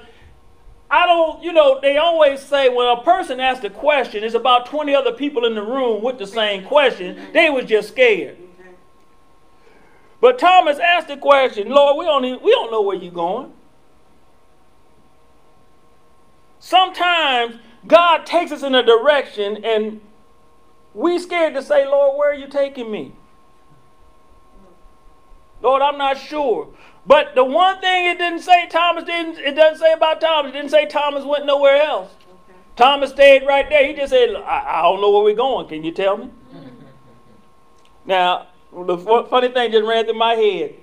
I 0.90 1.06
don't, 1.06 1.42
you 1.42 1.52
know, 1.52 1.80
they 1.80 1.96
always 1.96 2.40
say 2.40 2.68
when 2.68 2.86
a 2.86 3.02
person 3.02 3.40
asks 3.40 3.64
a 3.64 3.70
question, 3.70 4.20
there's 4.20 4.34
about 4.34 4.66
20 4.66 4.94
other 4.94 5.12
people 5.12 5.46
in 5.46 5.54
the 5.54 5.62
room 5.62 6.02
with 6.02 6.18
the 6.18 6.26
same 6.26 6.64
question. 6.64 7.28
They 7.32 7.48
was 7.48 7.64
just 7.64 7.88
scared. 7.88 8.36
But 10.20 10.38
Thomas 10.38 10.78
asked 10.78 11.08
the 11.08 11.16
question, 11.16 11.68
Lord, 11.70 11.96
we 11.96 12.04
don't, 12.04 12.24
even, 12.24 12.42
we 12.42 12.50
don't 12.50 12.70
know 12.70 12.82
where 12.82 12.96
you're 12.96 13.10
going. 13.10 13.52
Sometimes 16.60 17.56
God 17.86 18.24
takes 18.24 18.52
us 18.52 18.62
in 18.62 18.74
a 18.74 18.84
direction 18.84 19.64
and 19.64 20.00
we 20.94 21.18
scared 21.18 21.54
to 21.54 21.62
say, 21.62 21.86
Lord, 21.86 22.18
where 22.18 22.30
are 22.30 22.34
you 22.34 22.48
taking 22.48 22.90
me? 22.90 23.12
Lord, 25.62 25.80
I'm 25.80 25.96
not 25.96 26.18
sure. 26.18 26.68
But 27.04 27.34
the 27.34 27.44
one 27.44 27.80
thing 27.80 28.06
it 28.06 28.18
didn't 28.18 28.40
say 28.42 28.68
Thomas 28.68 29.04
didn't 29.04 29.38
it 29.38 29.54
doesn't 29.54 29.80
say 29.80 29.92
about 29.92 30.20
Thomas. 30.20 30.50
It 30.50 30.52
didn't 30.52 30.70
say 30.70 30.86
Thomas 30.86 31.24
went 31.24 31.46
nowhere 31.46 31.82
else. 31.82 32.12
Okay. 32.12 32.58
Thomas 32.76 33.10
stayed 33.10 33.44
right 33.44 33.68
there. 33.68 33.86
He 33.86 33.94
just 33.94 34.10
said, 34.10 34.30
I, 34.36 34.78
I, 34.78 34.82
don't 34.82 35.00
know 35.00 35.10
where 35.10 35.24
we're 35.24 35.34
going. 35.34 35.66
Can 35.66 35.82
you 35.82 35.90
tell 35.90 36.16
me? 36.16 36.30
now, 38.06 38.46
the 38.72 38.96
funny 39.28 39.48
thing 39.48 39.72
just 39.72 39.84
ran 39.84 40.04
through 40.04 40.14
my 40.18 40.34
head. 40.34 40.74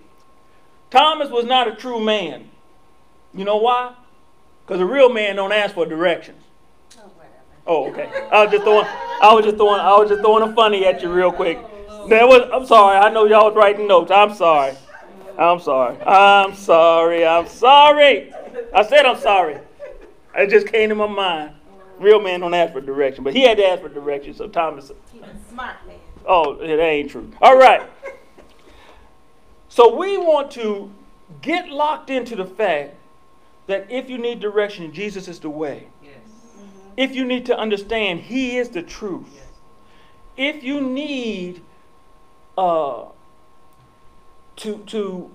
Thomas 0.91 1.29
was 1.29 1.45
not 1.45 1.67
a 1.67 1.75
true 1.75 2.03
man. 2.03 2.49
You 3.33 3.45
know 3.45 3.57
why? 3.57 3.93
Because 4.65 4.81
a 4.81 4.85
real 4.85 5.09
man 5.09 5.35
don't 5.35 5.51
ask 5.51 5.73
for 5.73 5.85
directions. 5.85 6.43
Oh, 6.97 7.85
oh, 7.85 7.89
okay. 7.91 8.09
I 8.31 8.43
was 8.43 8.51
just 8.51 8.63
throwing. 8.63 8.85
I 9.21 9.33
was 9.33 9.45
just 9.45 9.57
throwing. 9.57 9.79
I 9.79 9.97
was 9.97 10.09
just 10.09 10.21
throwing 10.21 10.49
a 10.49 10.53
funny 10.53 10.85
at 10.85 11.01
you 11.01 11.11
real 11.11 11.31
quick. 11.31 11.59
Oh, 11.87 12.07
that 12.09 12.27
was. 12.27 12.49
I'm 12.51 12.65
sorry. 12.65 12.97
I 12.97 13.09
know 13.09 13.25
y'all 13.25 13.45
was 13.45 13.55
writing 13.55 13.87
notes. 13.87 14.11
I'm 14.11 14.33
sorry. 14.33 14.75
I'm 15.39 15.61
sorry. 15.61 15.97
I'm 16.01 16.53
sorry. 16.53 17.25
I'm 17.25 17.47
sorry. 17.47 18.33
I 18.73 18.85
said 18.85 19.05
I'm 19.05 19.17
sorry. 19.19 19.59
It 20.35 20.49
just 20.49 20.67
came 20.67 20.89
to 20.89 20.95
my 20.95 21.07
mind. 21.07 21.55
Real 21.97 22.21
man 22.21 22.41
don't 22.41 22.53
ask 22.53 22.73
for 22.73 22.81
direction, 22.81 23.23
but 23.23 23.33
he 23.33 23.43
had 23.43 23.57
to 23.57 23.65
ask 23.65 23.81
for 23.81 23.89
direction. 23.89 24.33
So 24.33 24.49
Thomas. 24.49 24.91
He's 25.11 25.21
a 25.21 25.35
smart 25.49 25.85
man. 25.87 25.95
Oh, 26.25 26.59
it 26.59 26.79
ain't 26.79 27.09
true. 27.09 27.31
All 27.41 27.57
right. 27.57 27.89
So 29.69 29.95
we 29.95 30.17
want 30.17 30.51
to 30.51 30.91
get 31.41 31.69
locked 31.69 32.09
into 32.09 32.35
the 32.35 32.45
fact 32.45 32.95
that 33.67 33.89
if 33.89 34.09
you 34.09 34.17
need 34.17 34.41
direction, 34.41 34.91
Jesus 34.91 35.29
is 35.29 35.39
the 35.39 35.49
way. 35.49 35.87
Yes. 36.03 36.13
Mm-hmm. 36.17 36.89
If 36.97 37.15
you 37.15 37.23
need 37.23 37.45
to 37.45 37.57
understand, 37.57 38.21
He 38.21 38.57
is 38.57 38.69
the 38.69 38.81
truth. 38.81 39.29
Yes. 39.33 40.55
If 40.55 40.63
you 40.63 40.81
need 40.81 41.61
uh, 42.57 43.05
to 44.59 44.77
to 44.87 45.31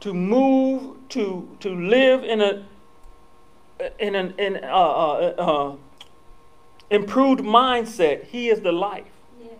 to 0.00 0.14
move 0.14 0.96
to 1.08 1.56
to 1.60 1.74
live 1.74 2.22
in 2.24 2.40
a 2.40 2.64
in 3.98 4.14
an 4.14 4.34
in 4.38 4.60
uh, 4.62 4.68
uh, 4.68 5.34
uh, 5.38 5.76
improved 6.90 7.40
mindset. 7.40 8.24
He 8.26 8.48
is 8.48 8.60
the 8.60 8.72
life. 8.72 9.04
Yes. 9.42 9.52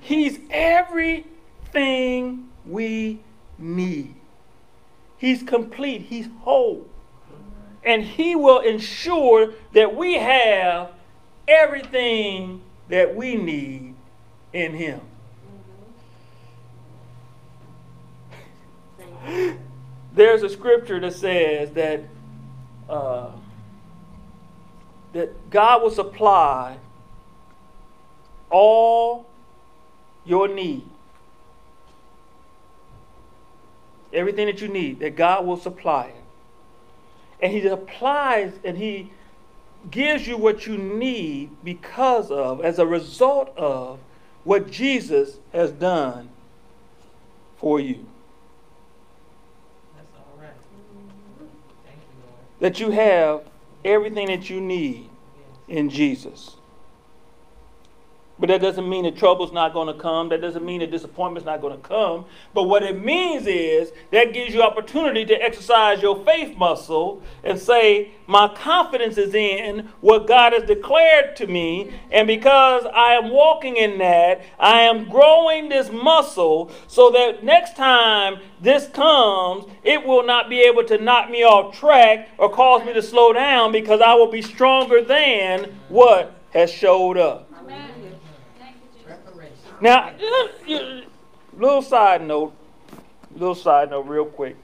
He's 0.00 0.38
everything 0.50 2.48
we 2.66 3.20
need. 3.58 4.14
He's 5.16 5.42
complete. 5.42 6.02
He's 6.02 6.28
whole. 6.42 6.86
And 7.82 8.04
he 8.04 8.36
will 8.36 8.60
ensure 8.60 9.54
that 9.72 9.96
we 9.96 10.14
have 10.14 10.90
everything 11.48 12.60
that 12.88 13.16
we 13.16 13.36
need 13.36 13.94
in 14.52 14.74
him. 14.74 15.00
There's 20.12 20.42
a 20.42 20.48
scripture 20.48 20.98
that 21.00 21.14
says 21.14 21.70
that 21.72 22.04
uh, 22.88 23.30
that 25.12 25.50
God 25.50 25.82
will 25.82 25.90
supply 25.90 26.76
all 28.50 29.26
your 30.24 30.48
need. 30.48 30.88
Everything 34.12 34.46
that 34.46 34.60
you 34.60 34.68
need, 34.68 35.00
that 35.00 35.16
God 35.16 35.46
will 35.46 35.56
supply 35.56 36.06
it. 36.06 36.24
And 37.40 37.52
He 37.52 37.66
applies 37.66 38.52
and 38.64 38.76
He 38.76 39.12
gives 39.90 40.26
you 40.26 40.36
what 40.36 40.66
you 40.66 40.76
need 40.76 41.50
because 41.64 42.30
of, 42.30 42.60
as 42.60 42.78
a 42.78 42.86
result 42.86 43.56
of, 43.56 43.98
what 44.44 44.70
Jesus 44.70 45.38
has 45.52 45.70
done 45.70 46.28
for 47.58 47.78
you. 47.78 48.06
That 52.60 52.80
you 52.80 52.90
have 52.90 53.42
everything 53.84 54.26
that 54.28 54.50
you 54.50 54.60
need 54.60 55.08
in 55.68 55.90
Jesus. 55.90 56.56
But 58.40 58.48
that 58.48 58.62
doesn't 58.62 58.88
mean 58.88 59.04
that 59.04 59.18
trouble's 59.18 59.52
not 59.52 59.74
going 59.74 59.94
to 59.94 60.00
come. 60.00 60.30
That 60.30 60.40
doesn't 60.40 60.64
mean 60.64 60.80
that 60.80 60.90
disappointment's 60.90 61.44
not 61.44 61.60
going 61.60 61.76
to 61.76 61.86
come. 61.86 62.24
But 62.54 62.62
what 62.64 62.82
it 62.82 62.98
means 62.98 63.46
is 63.46 63.92
that 64.12 64.32
gives 64.32 64.54
you 64.54 64.62
opportunity 64.62 65.26
to 65.26 65.34
exercise 65.34 66.00
your 66.00 66.24
faith 66.24 66.56
muscle 66.56 67.22
and 67.44 67.58
say, 67.58 68.12
my 68.26 68.48
confidence 68.48 69.18
is 69.18 69.34
in 69.34 69.90
what 70.00 70.26
God 70.26 70.54
has 70.54 70.62
declared 70.62 71.36
to 71.36 71.46
me. 71.46 71.92
And 72.10 72.26
because 72.26 72.86
I 72.94 73.12
am 73.12 73.28
walking 73.28 73.76
in 73.76 73.98
that, 73.98 74.42
I 74.58 74.82
am 74.82 75.10
growing 75.10 75.68
this 75.68 75.90
muscle 75.90 76.70
so 76.86 77.10
that 77.10 77.44
next 77.44 77.76
time 77.76 78.38
this 78.58 78.88
comes, 78.88 79.66
it 79.82 80.06
will 80.06 80.24
not 80.24 80.48
be 80.48 80.60
able 80.60 80.84
to 80.84 80.96
knock 80.96 81.30
me 81.30 81.44
off 81.44 81.76
track 81.76 82.30
or 82.38 82.50
cause 82.50 82.86
me 82.86 82.94
to 82.94 83.02
slow 83.02 83.34
down 83.34 83.70
because 83.70 84.00
I 84.00 84.14
will 84.14 84.30
be 84.30 84.40
stronger 84.40 85.02
than 85.02 85.76
what 85.90 86.40
has 86.52 86.70
showed 86.70 87.18
up. 87.18 87.49
Now, 89.80 90.12
little 91.56 91.82
side 91.82 92.26
note, 92.26 92.52
little 93.32 93.54
side 93.54 93.90
note, 93.90 94.06
real 94.06 94.26
quick. 94.26 94.56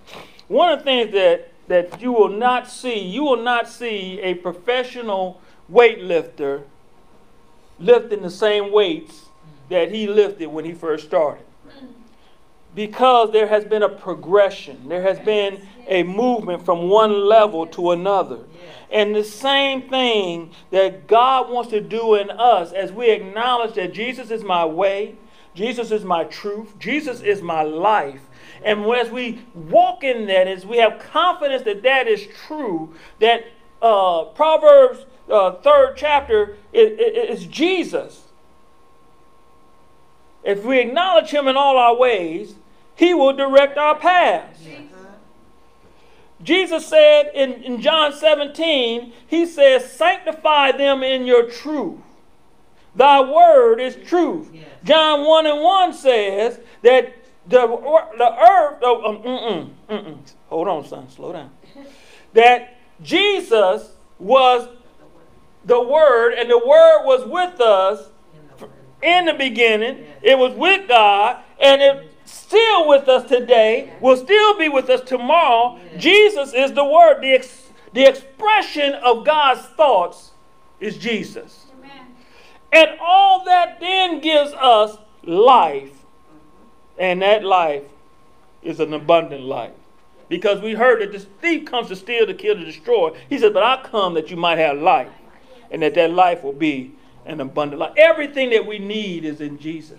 One 0.48 0.72
of 0.72 0.80
the 0.80 0.84
things 0.84 1.12
that 1.12 1.52
that 1.68 2.00
you 2.00 2.12
will 2.12 2.28
not 2.28 2.68
see, 2.68 2.98
you 2.98 3.24
will 3.24 3.42
not 3.42 3.68
see 3.68 4.20
a 4.20 4.34
professional 4.34 5.40
weightlifter 5.70 6.62
lifting 7.78 8.22
the 8.22 8.30
same 8.30 8.72
weights 8.72 9.26
that 9.68 9.90
he 9.90 10.06
lifted 10.06 10.46
when 10.46 10.64
he 10.64 10.72
first 10.72 11.06
started. 11.06 11.45
Because 12.76 13.32
there 13.32 13.46
has 13.46 13.64
been 13.64 13.82
a 13.82 13.88
progression, 13.88 14.90
there 14.90 15.00
has 15.00 15.18
been 15.18 15.66
a 15.88 16.02
movement 16.02 16.62
from 16.62 16.90
one 16.90 17.26
level 17.26 17.66
to 17.68 17.92
another. 17.92 18.40
And 18.90 19.16
the 19.16 19.24
same 19.24 19.88
thing 19.88 20.52
that 20.70 21.06
God 21.06 21.50
wants 21.50 21.70
to 21.70 21.80
do 21.80 22.16
in 22.16 22.30
us 22.30 22.72
as 22.72 22.92
we 22.92 23.10
acknowledge 23.10 23.74
that 23.76 23.94
Jesus 23.94 24.30
is 24.30 24.44
my 24.44 24.66
way, 24.66 25.16
Jesus 25.54 25.90
is 25.90 26.04
my 26.04 26.24
truth, 26.24 26.78
Jesus 26.78 27.22
is 27.22 27.40
my 27.40 27.62
life. 27.62 28.20
And 28.62 28.84
as 28.94 29.08
we 29.10 29.40
walk 29.54 30.04
in 30.04 30.26
that, 30.26 30.46
as 30.46 30.66
we 30.66 30.76
have 30.76 30.98
confidence 30.98 31.62
that 31.62 31.82
that 31.82 32.06
is 32.06 32.26
true, 32.46 32.94
that 33.20 33.46
uh, 33.80 34.24
Proverbs 34.34 35.06
uh, 35.30 35.52
third 35.52 35.94
chapter 35.96 36.58
is, 36.74 37.40
is 37.40 37.46
Jesus. 37.46 38.24
If 40.44 40.62
we 40.62 40.78
acknowledge 40.78 41.30
Him 41.30 41.48
in 41.48 41.56
all 41.56 41.78
our 41.78 41.96
ways, 41.96 42.54
He 42.96 43.14
will 43.14 43.32
direct 43.32 43.78
our 43.78 43.94
paths. 43.94 44.60
Jesus 46.42 46.86
said 46.86 47.30
in, 47.34 47.62
in 47.62 47.80
John 47.80 48.12
17, 48.12 49.12
He 49.26 49.46
says, 49.46 49.90
Sanctify 49.90 50.72
them 50.72 51.02
in 51.02 51.26
your 51.26 51.48
truth. 51.48 52.00
Thy 52.94 53.20
word 53.20 53.80
is 53.80 53.96
truth. 54.08 54.50
Yes. 54.52 54.64
John 54.84 55.26
1 55.26 55.46
and 55.46 55.62
1 55.62 55.92
says 55.94 56.60
that 56.82 57.14
the, 57.46 57.66
the 58.18 58.50
earth, 58.50 58.78
oh, 58.82 59.04
um, 59.04 59.22
mm-mm, 59.22 59.70
mm-mm. 59.88 60.18
hold 60.48 60.68
on, 60.68 60.84
son, 60.86 61.08
slow 61.10 61.32
down. 61.32 61.50
that 62.32 62.78
Jesus 63.02 63.92
was 64.18 64.68
the 65.64 65.80
Word, 65.80 66.34
and 66.34 66.50
the 66.50 66.58
Word 66.58 67.04
was 67.04 67.26
with 67.26 67.60
us 67.60 68.08
in 69.02 69.26
the 69.26 69.34
beginning. 69.34 70.06
It 70.22 70.38
was 70.38 70.54
with 70.54 70.88
God, 70.88 71.42
and 71.60 71.82
it 71.82 72.15
still 72.26 72.88
with 72.88 73.08
us 73.08 73.28
today, 73.28 73.92
will 74.00 74.16
still 74.16 74.58
be 74.58 74.68
with 74.68 74.90
us 74.90 75.00
tomorrow. 75.00 75.78
Jesus 75.96 76.52
is 76.52 76.72
the 76.72 76.84
Word. 76.84 77.20
The, 77.22 77.32
ex- 77.32 77.70
the 77.92 78.04
expression 78.04 78.94
of 78.94 79.24
God's 79.24 79.62
thoughts 79.62 80.32
is 80.80 80.98
Jesus. 80.98 81.66
Amen. 81.78 82.06
And 82.72 82.90
all 83.00 83.44
that 83.44 83.80
then 83.80 84.20
gives 84.20 84.52
us 84.52 84.98
life 85.24 85.90
and 86.98 87.22
that 87.22 87.44
life 87.44 87.84
is 88.62 88.80
an 88.80 88.92
abundant 88.92 89.42
life. 89.42 89.72
Because 90.28 90.60
we 90.60 90.74
heard 90.74 91.00
that 91.02 91.12
this 91.12 91.26
thief 91.40 91.66
comes 91.66 91.88
to 91.88 91.96
steal, 91.96 92.26
to 92.26 92.34
kill, 92.34 92.56
to 92.56 92.64
destroy. 92.64 93.16
He 93.28 93.38
said, 93.38 93.54
But 93.54 93.62
I 93.62 93.80
come 93.82 94.14
that 94.14 94.30
you 94.30 94.36
might 94.36 94.58
have 94.58 94.78
life, 94.78 95.12
and 95.70 95.82
that 95.82 95.94
that 95.94 96.10
life 96.10 96.42
will 96.42 96.52
be 96.52 96.92
an 97.24 97.40
abundant 97.40 97.78
life. 97.78 97.92
Everything 97.96 98.50
that 98.50 98.66
we 98.66 98.78
need 98.78 99.24
is 99.24 99.40
in 99.40 99.58
Jesus. 99.58 99.98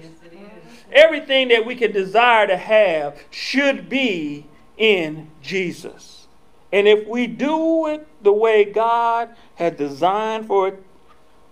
Everything 0.91 1.49
that 1.49 1.65
we 1.65 1.75
can 1.75 1.91
desire 1.91 2.47
to 2.47 2.57
have 2.57 3.21
should 3.29 3.89
be 3.89 4.45
in 4.77 5.29
Jesus. 5.41 6.27
And 6.71 6.87
if 6.87 7.07
we 7.07 7.27
do 7.27 7.87
it 7.87 8.07
the 8.21 8.33
way 8.33 8.63
God 8.63 9.29
had 9.55 9.77
designed 9.77 10.47
for 10.47 10.69
it 10.69 10.83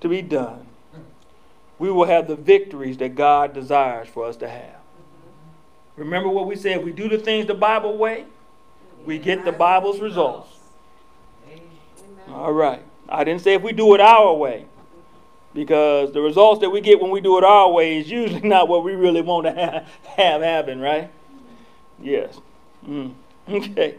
to 0.01 0.09
be 0.09 0.21
done, 0.21 0.65
we 1.79 1.91
will 1.91 2.05
have 2.05 2.27
the 2.27 2.35
victories 2.35 2.97
that 2.97 3.15
God 3.15 3.53
desires 3.53 4.07
for 4.07 4.25
us 4.25 4.37
to 4.37 4.49
have. 4.49 4.75
Remember 5.95 6.29
what 6.29 6.47
we 6.47 6.55
said? 6.55 6.83
We 6.83 6.91
do 6.91 7.07
the 7.07 7.17
things 7.17 7.47
the 7.47 7.53
Bible 7.53 7.97
way, 7.97 8.25
we 9.05 9.17
get 9.17 9.45
the 9.45 9.51
Bible's 9.51 9.99
results. 9.99 10.49
All 12.29 12.51
right. 12.51 12.81
I 13.07 13.23
didn't 13.23 13.41
say 13.41 13.53
if 13.53 13.61
we 13.61 13.71
do 13.71 13.93
it 13.93 14.01
our 14.01 14.33
way, 14.33 14.65
because 15.55 16.11
the 16.11 16.21
results 16.21 16.61
that 16.61 16.69
we 16.69 16.81
get 16.81 17.01
when 17.01 17.09
we 17.09 17.19
do 17.19 17.39
it 17.39 17.43
our 17.43 17.71
way 17.71 17.97
is 17.97 18.11
usually 18.11 18.41
not 18.47 18.67
what 18.67 18.83
we 18.83 18.93
really 18.93 19.21
want 19.21 19.47
to 19.47 19.51
have, 19.51 19.87
have 20.17 20.41
happen, 20.43 20.79
right? 20.79 21.11
Yes. 21.99 22.39
Mm. 22.87 23.15
Okay. 23.49 23.95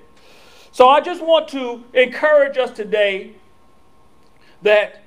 So 0.70 0.88
I 0.88 1.00
just 1.00 1.20
want 1.20 1.48
to 1.48 1.82
encourage 1.94 2.56
us 2.56 2.70
today 2.70 3.32
that 4.62 5.02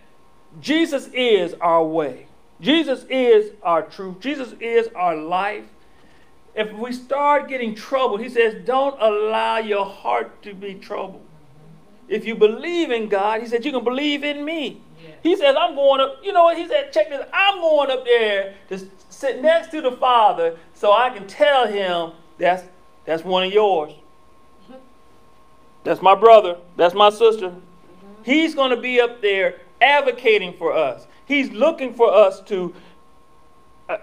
Jesus 0.60 1.08
is 1.14 1.54
our 1.62 1.84
way. 1.84 2.28
Jesus 2.60 3.06
is 3.10 3.52
our 3.64 3.84
truth. 3.84 4.20
Jesus 4.20 4.54
is 4.60 4.90
our 4.96 5.16
life 5.16 5.66
if 6.56 6.74
we 6.74 6.92
start 6.92 7.48
getting 7.48 7.74
troubled, 7.76 8.20
he 8.20 8.30
says, 8.30 8.66
don't 8.66 9.00
allow 9.00 9.60
your 9.60 9.86
heart 9.86 10.42
to 10.44 10.54
be 10.54 10.76
troubled. 10.76 11.26
If 12.08 12.26
you 12.26 12.36
believe 12.36 12.92
in 12.92 13.08
God, 13.08 13.42
he 13.42 13.48
said, 13.48 13.64
you 13.64 13.72
can 13.72 13.84
believe 13.84 14.24
in 14.24 14.44
me. 14.44 14.82
He 15.22 15.36
says, 15.36 15.56
I'm 15.60 15.76
going 15.76 16.02
up, 16.02 16.20
you 16.24 16.32
know 16.32 16.46
what? 16.46 16.58
He 16.58 16.68
said, 16.68 16.94
check 16.94 17.10
this, 17.10 17.26
I'm 17.34 17.60
going 17.60 17.92
up 17.92 18.06
there 18.06 18.56
to 18.70 18.88
sit 19.10 19.42
next 19.42 19.72
to 19.72 19.82
the 19.82 19.92
Father 19.92 20.58
so 20.74 20.94
I 20.94 21.10
can 21.10 21.28
tell 21.28 21.68
him 21.68 22.14
that's, 22.38 22.64
that's 23.06 23.24
one 23.24 23.44
of 23.44 23.52
yours. 23.52 23.94
That's 25.84 26.02
my 26.02 26.16
brother. 26.16 26.58
That's 26.76 26.94
my 26.94 27.10
sister. 27.10 27.54
He's 28.24 28.54
going 28.54 28.72
to 28.72 28.82
be 28.82 29.00
up 29.00 29.22
there 29.22 29.62
advocating 29.82 30.54
for 30.54 30.74
us. 30.74 31.08
He's 31.26 31.50
looking 31.52 31.94
for 31.94 32.14
us 32.14 32.42
to 32.42 32.74
uh, 33.90 33.98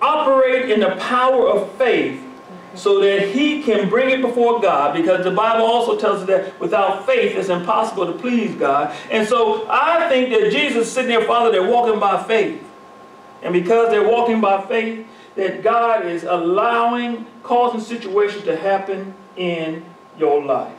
operate 0.00 0.70
in 0.70 0.80
the 0.80 0.96
power 0.96 1.48
of 1.48 1.70
faith 1.76 2.22
so 2.74 3.00
that 3.00 3.28
he 3.28 3.62
can 3.62 3.88
bring 3.88 4.10
it 4.10 4.20
before 4.20 4.60
God 4.60 4.94
because 4.94 5.24
the 5.24 5.30
Bible 5.30 5.66
also 5.66 5.98
tells 5.98 6.22
us 6.22 6.26
that 6.26 6.58
without 6.60 7.06
faith 7.06 7.36
it's 7.36 7.48
impossible 7.48 8.06
to 8.06 8.18
please 8.18 8.54
God. 8.54 8.94
And 9.10 9.26
so 9.26 9.66
I 9.68 10.08
think 10.08 10.30
that 10.30 10.50
Jesus 10.50 10.92
sitting 10.92 11.10
there, 11.10 11.24
Father, 11.24 11.50
they're 11.50 11.70
walking 11.70 11.98
by 11.98 12.22
faith. 12.24 12.62
And 13.42 13.52
because 13.52 13.90
they're 13.90 14.08
walking 14.08 14.40
by 14.40 14.64
faith, 14.66 15.06
that 15.36 15.62
God 15.62 16.04
is 16.04 16.24
allowing, 16.24 17.26
causing 17.42 17.80
situations 17.80 18.44
to 18.44 18.56
happen 18.56 19.14
in 19.36 19.84
your 20.18 20.44
life. 20.44 20.74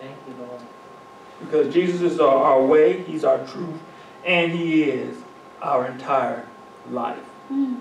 Thank 0.00 0.14
you, 0.28 0.44
Lord. 0.44 0.60
Because 1.40 1.74
Jesus 1.74 2.00
is 2.00 2.20
our, 2.20 2.36
our 2.36 2.64
way, 2.64 3.02
He's 3.02 3.24
our 3.24 3.44
truth, 3.46 3.80
and 4.24 4.52
He 4.52 4.84
is 4.84 5.16
our 5.60 5.88
entire 5.88 6.46
life. 6.90 7.18
Mm. 7.50 7.80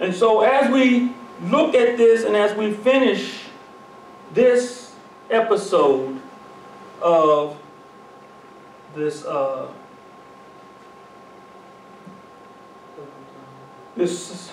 And 0.00 0.14
so, 0.14 0.40
as 0.40 0.70
we 0.72 1.12
look 1.42 1.74
at 1.74 1.98
this 1.98 2.24
and 2.24 2.34
as 2.34 2.56
we 2.56 2.72
finish 2.72 3.40
this 4.32 4.94
episode 5.30 6.20
of 7.02 7.58
this 8.94 9.24
uh, 9.26 9.68
this 13.94 14.50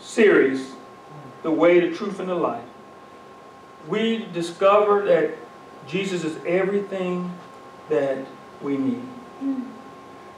series, 0.00 0.72
The 1.42 1.50
Way, 1.50 1.80
the 1.80 1.94
Truth, 1.94 2.20
and 2.20 2.28
the 2.28 2.34
Life, 2.34 2.64
we 3.86 4.26
discover 4.32 5.04
that 5.04 5.36
Jesus 5.86 6.24
is 6.24 6.42
everything 6.46 7.30
that 7.90 8.26
we 8.62 8.78
need. 8.78 9.02
Mm. 9.42 9.77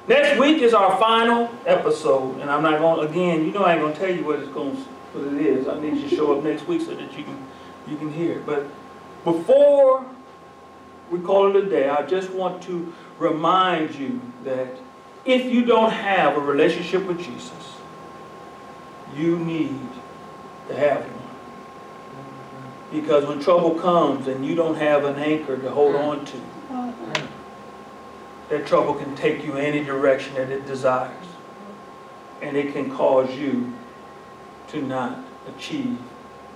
Next 0.08 0.38
week 0.40 0.62
is 0.62 0.74
our 0.74 0.98
final 0.98 1.50
episode, 1.66 2.40
and 2.40 2.50
I'm 2.50 2.62
not 2.62 2.78
going. 2.78 3.06
to, 3.06 3.12
Again, 3.12 3.44
you 3.44 3.52
know 3.52 3.62
I 3.62 3.74
ain't 3.74 3.80
going 3.80 3.92
to 3.92 3.98
tell 3.98 4.14
you 4.14 4.24
what 4.24 4.40
it's 4.40 4.48
going, 4.48 4.74
what 4.74 5.34
it 5.34 5.46
is. 5.46 5.68
I 5.68 5.78
need 5.78 5.96
you 5.96 6.08
to 6.08 6.16
show 6.16 6.36
up 6.36 6.42
next 6.42 6.66
week 6.66 6.80
so 6.80 6.94
that 6.94 7.16
you 7.16 7.24
can, 7.24 7.46
you 7.86 7.96
can 7.96 8.12
hear. 8.12 8.38
It. 8.38 8.46
But 8.46 8.66
before 9.24 10.04
we 11.10 11.20
call 11.20 11.54
it 11.54 11.64
a 11.64 11.68
day, 11.68 11.88
I 11.88 12.02
just 12.06 12.30
want 12.30 12.62
to 12.64 12.92
remind 13.18 13.94
you 13.94 14.20
that 14.44 14.68
if 15.24 15.44
you 15.44 15.64
don't 15.64 15.92
have 15.92 16.36
a 16.36 16.40
relationship 16.40 17.04
with 17.04 17.18
Jesus, 17.18 17.76
you 19.14 19.38
need 19.38 19.78
to 20.68 20.76
have 20.76 21.02
one. 21.02 21.20
Because 22.90 23.26
when 23.26 23.40
trouble 23.40 23.78
comes 23.78 24.26
and 24.26 24.44
you 24.44 24.54
don't 24.54 24.76
have 24.76 25.04
an 25.04 25.16
anchor 25.16 25.56
to 25.56 25.70
hold 25.70 25.94
on 25.94 26.24
to, 26.24 26.40
that 28.50 28.66
trouble 28.66 28.94
can 28.94 29.16
take 29.16 29.44
you 29.44 29.54
any 29.54 29.82
direction 29.82 30.34
that 30.34 30.50
it 30.50 30.66
desires. 30.66 31.24
And 32.42 32.56
it 32.56 32.72
can 32.72 32.94
cause 32.94 33.34
you 33.34 33.72
to 34.68 34.82
not 34.82 35.18
achieve 35.48 35.96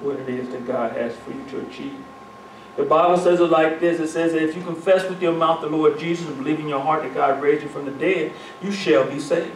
what 0.00 0.18
it 0.18 0.28
is 0.28 0.48
that 0.50 0.66
God 0.66 0.92
has 0.96 1.16
for 1.16 1.30
you 1.30 1.44
to 1.50 1.60
achieve. 1.66 1.96
The 2.76 2.82
Bible 2.82 3.16
says 3.16 3.38
it 3.38 3.44
like 3.44 3.78
this 3.78 4.00
it 4.00 4.08
says 4.08 4.32
that 4.32 4.42
if 4.42 4.56
you 4.56 4.62
confess 4.62 5.08
with 5.08 5.22
your 5.22 5.32
mouth 5.32 5.60
the 5.60 5.68
Lord 5.68 5.98
Jesus 5.98 6.26
and 6.26 6.36
believe 6.36 6.58
in 6.58 6.68
your 6.68 6.80
heart 6.80 7.04
that 7.04 7.14
God 7.14 7.40
raised 7.40 7.62
you 7.62 7.68
from 7.68 7.84
the 7.84 7.92
dead, 7.92 8.32
you 8.60 8.72
shall 8.72 9.08
be 9.08 9.20
saved. 9.20 9.54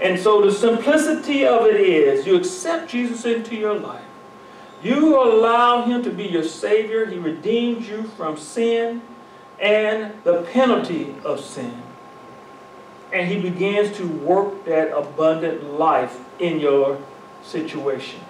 And 0.00 0.18
so 0.18 0.42
the 0.42 0.52
simplicity 0.52 1.46
of 1.46 1.66
it 1.66 1.80
is 1.80 2.26
you 2.26 2.36
accept 2.36 2.90
Jesus 2.90 3.24
into 3.24 3.54
your 3.54 3.78
life. 3.78 4.04
You 4.82 5.20
allow 5.20 5.84
him 5.84 6.02
to 6.04 6.10
be 6.10 6.24
your 6.24 6.44
Savior. 6.44 7.06
He 7.06 7.18
redeems 7.18 7.88
you 7.88 8.04
from 8.16 8.36
sin 8.36 9.02
and 9.60 10.12
the 10.24 10.42
penalty 10.52 11.14
of 11.24 11.40
sin. 11.40 11.82
And 13.12 13.28
he 13.28 13.40
begins 13.40 13.96
to 13.96 14.06
work 14.06 14.64
that 14.66 14.96
abundant 14.96 15.78
life 15.78 16.18
in 16.38 16.60
your 16.60 17.00
situation. 17.42 18.20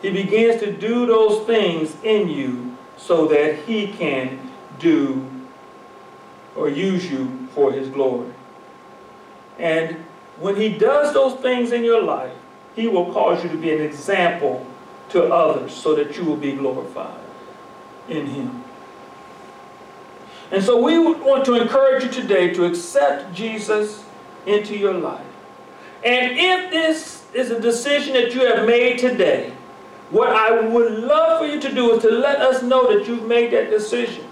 He 0.00 0.10
begins 0.10 0.60
to 0.62 0.72
do 0.72 1.06
those 1.06 1.46
things 1.46 1.96
in 2.02 2.28
you 2.28 2.76
so 2.96 3.26
that 3.28 3.56
he 3.64 3.88
can 3.88 4.50
do 4.78 5.28
or 6.56 6.68
use 6.68 7.10
you 7.10 7.48
for 7.54 7.72
his 7.72 7.88
glory. 7.88 8.32
And 9.58 9.96
when 10.38 10.56
he 10.56 10.70
does 10.70 11.12
those 11.12 11.38
things 11.40 11.72
in 11.72 11.84
your 11.84 12.02
life, 12.02 12.32
he 12.74 12.88
will 12.88 13.12
cause 13.12 13.42
you 13.42 13.50
to 13.50 13.56
be 13.56 13.72
an 13.72 13.82
example 13.82 14.66
to 15.10 15.24
others 15.24 15.74
so 15.74 15.94
that 15.96 16.16
you 16.16 16.24
will 16.24 16.36
be 16.36 16.52
glorified 16.52 17.20
in 18.08 18.26
him. 18.26 18.59
And 20.50 20.62
so 20.62 20.82
we 20.82 20.98
want 20.98 21.44
to 21.44 21.54
encourage 21.54 22.02
you 22.02 22.10
today 22.10 22.52
to 22.54 22.64
accept 22.64 23.32
Jesus 23.32 24.04
into 24.46 24.76
your 24.76 24.94
life. 24.94 25.24
And 26.04 26.32
if 26.36 26.70
this 26.70 27.24
is 27.34 27.50
a 27.50 27.60
decision 27.60 28.14
that 28.14 28.34
you 28.34 28.46
have 28.46 28.66
made 28.66 28.98
today, 28.98 29.52
what 30.10 30.30
I 30.30 30.60
would 30.60 30.92
love 31.04 31.38
for 31.38 31.46
you 31.46 31.60
to 31.60 31.72
do 31.72 31.92
is 31.92 32.02
to 32.02 32.10
let 32.10 32.40
us 32.40 32.62
know 32.62 32.92
that 32.92 33.06
you've 33.06 33.26
made 33.26 33.52
that 33.52 33.70
decision. 33.70 34.24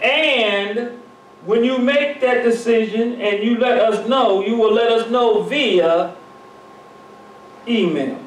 And 0.00 1.00
when 1.44 1.64
you 1.64 1.78
make 1.78 2.20
that 2.20 2.44
decision 2.44 3.20
and 3.20 3.42
you 3.42 3.58
let 3.58 3.78
us 3.80 4.08
know, 4.08 4.44
you 4.44 4.56
will 4.56 4.72
let 4.72 4.92
us 4.92 5.10
know 5.10 5.42
via 5.42 6.14
email. 7.66 8.20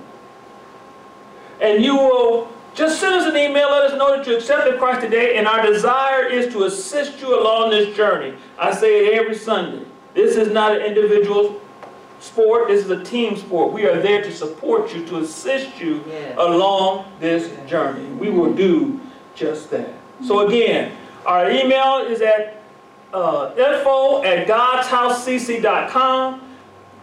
And 1.62 1.84
you 1.84 1.96
will 1.96 2.53
just 2.74 3.00
send 3.00 3.14
us 3.14 3.28
an 3.28 3.38
email, 3.38 3.70
let 3.70 3.84
us 3.92 3.98
know 3.98 4.18
that 4.18 4.26
you 4.26 4.36
accepted 4.36 4.80
Christ 4.80 5.02
today, 5.02 5.38
and 5.38 5.48
our 5.48 5.66
desire 5.66 6.26
is 6.28 6.52
to 6.54 6.64
assist 6.64 7.22
you 7.22 7.40
along 7.40 7.70
this 7.70 7.96
journey. 7.96 8.36
I 8.58 8.74
say 8.74 9.08
it 9.08 9.14
every 9.14 9.36
Sunday. 9.36 9.86
This 10.14 10.38
is 10.38 10.52
not 10.52 10.76
an 10.76 10.82
individual 10.82 11.62
sport, 12.20 12.70
this 12.70 12.84
is 12.86 12.90
a 12.90 13.04
team 13.04 13.38
sport. 13.38 13.74
We 13.74 13.86
are 13.86 14.02
there 14.02 14.24
to 14.24 14.32
support 14.32 14.94
you, 14.94 15.06
to 15.08 15.18
assist 15.18 15.80
you 15.80 16.04
along 16.38 17.12
this 17.20 17.52
journey. 17.68 18.06
We 18.14 18.30
will 18.30 18.54
do 18.54 19.00
just 19.36 19.70
that. 19.72 19.90
So, 20.26 20.48
again, 20.48 20.94
our 21.26 21.52
email 21.52 21.98
is 22.00 22.22
at 22.22 22.62
uh, 23.14 23.54
info 23.56 24.24
at 24.24 24.48
godshousecc.com. 24.48 26.42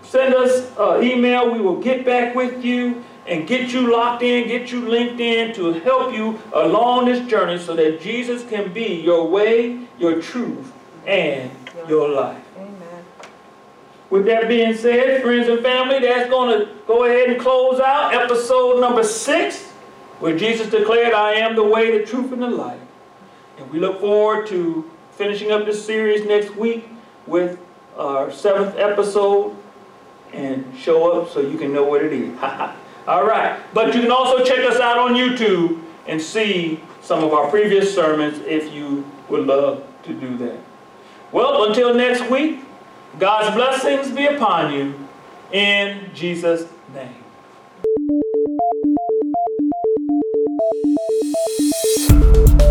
Send 0.03 0.35
us 0.35 0.73
an 0.77 1.05
email, 1.05 1.53
we 1.53 1.61
will 1.61 1.81
get 1.81 2.05
back 2.05 2.35
with 2.35 2.65
you 2.65 3.05
and 3.31 3.47
get 3.47 3.73
you 3.73 3.93
locked 3.93 4.25
in, 4.25 4.49
get 4.49 4.73
you 4.73 4.89
linked 4.89 5.21
in 5.21 5.55
to 5.55 5.73
help 5.75 6.13
you 6.13 6.41
along 6.53 7.05
this 7.05 7.27
journey 7.31 7.59
so 7.59 7.77
that 7.77 8.01
Jesus 8.01 8.45
can 8.51 8.73
be 8.73 9.01
your 9.01 9.29
way, 9.29 9.87
your 9.99 10.21
truth, 10.21 10.73
and 11.07 11.49
your 11.89 12.09
life. 12.09 12.43
Amen. 12.57 13.05
With 14.11 14.27
that 14.27 14.49
being 14.49 14.75
said, 14.75 15.23
friends 15.23 15.49
and 15.49 15.63
family, 15.63 16.01
that's 16.01 16.29
going 16.29 16.59
to 16.59 16.75
go 16.89 17.05
ahead 17.05 17.31
and 17.31 17.41
close 17.41 17.79
out 17.79 18.13
episode 18.13 18.81
number 18.81 19.05
six, 19.05 19.69
where 20.19 20.37
Jesus 20.37 20.69
declared, 20.69 21.15
I 21.15 21.35
am 21.35 21.55
the 21.55 21.65
way, 21.65 21.97
the 21.97 22.05
truth, 22.05 22.33
and 22.33 22.43
the 22.43 22.51
life. 22.51 22.81
And 23.59 23.71
we 23.71 23.79
look 23.79 24.01
forward 24.01 24.49
to 24.49 24.91
finishing 25.13 25.53
up 25.53 25.67
this 25.67 25.85
series 25.87 26.27
next 26.27 26.57
week 26.57 26.89
with 27.29 27.61
our 27.97 28.33
seventh 28.33 28.77
episode 28.77 29.57
and 30.33 30.65
show 30.77 31.13
up 31.13 31.31
so 31.31 31.41
you 31.41 31.57
can 31.57 31.73
know 31.73 31.85
what 31.85 32.03
it 32.03 32.13
is. 32.13 32.37
All 33.11 33.27
right. 33.27 33.59
But 33.75 33.93
you 33.93 34.03
can 34.03 34.13
also 34.13 34.45
check 34.45 34.61
us 34.61 34.79
out 34.79 34.97
on 34.97 35.15
YouTube 35.15 35.83
and 36.07 36.23
see 36.23 36.81
some 37.03 37.25
of 37.25 37.33
our 37.33 37.51
previous 37.51 37.93
sermons 37.93 38.39
if 38.47 38.73
you 38.73 39.05
would 39.29 39.49
love 39.49 39.85
to 40.05 40.15
do 40.15 40.37
that. 40.37 40.61
Well, 41.33 41.65
until 41.65 41.93
next 41.93 42.31
week, 42.31 42.61
God's 43.19 43.53
blessings 43.57 44.15
be 44.15 44.27
upon 44.27 44.73
you 44.73 44.95
in 45.51 46.09
Jesus' 46.15 46.71
name. 46.95 47.17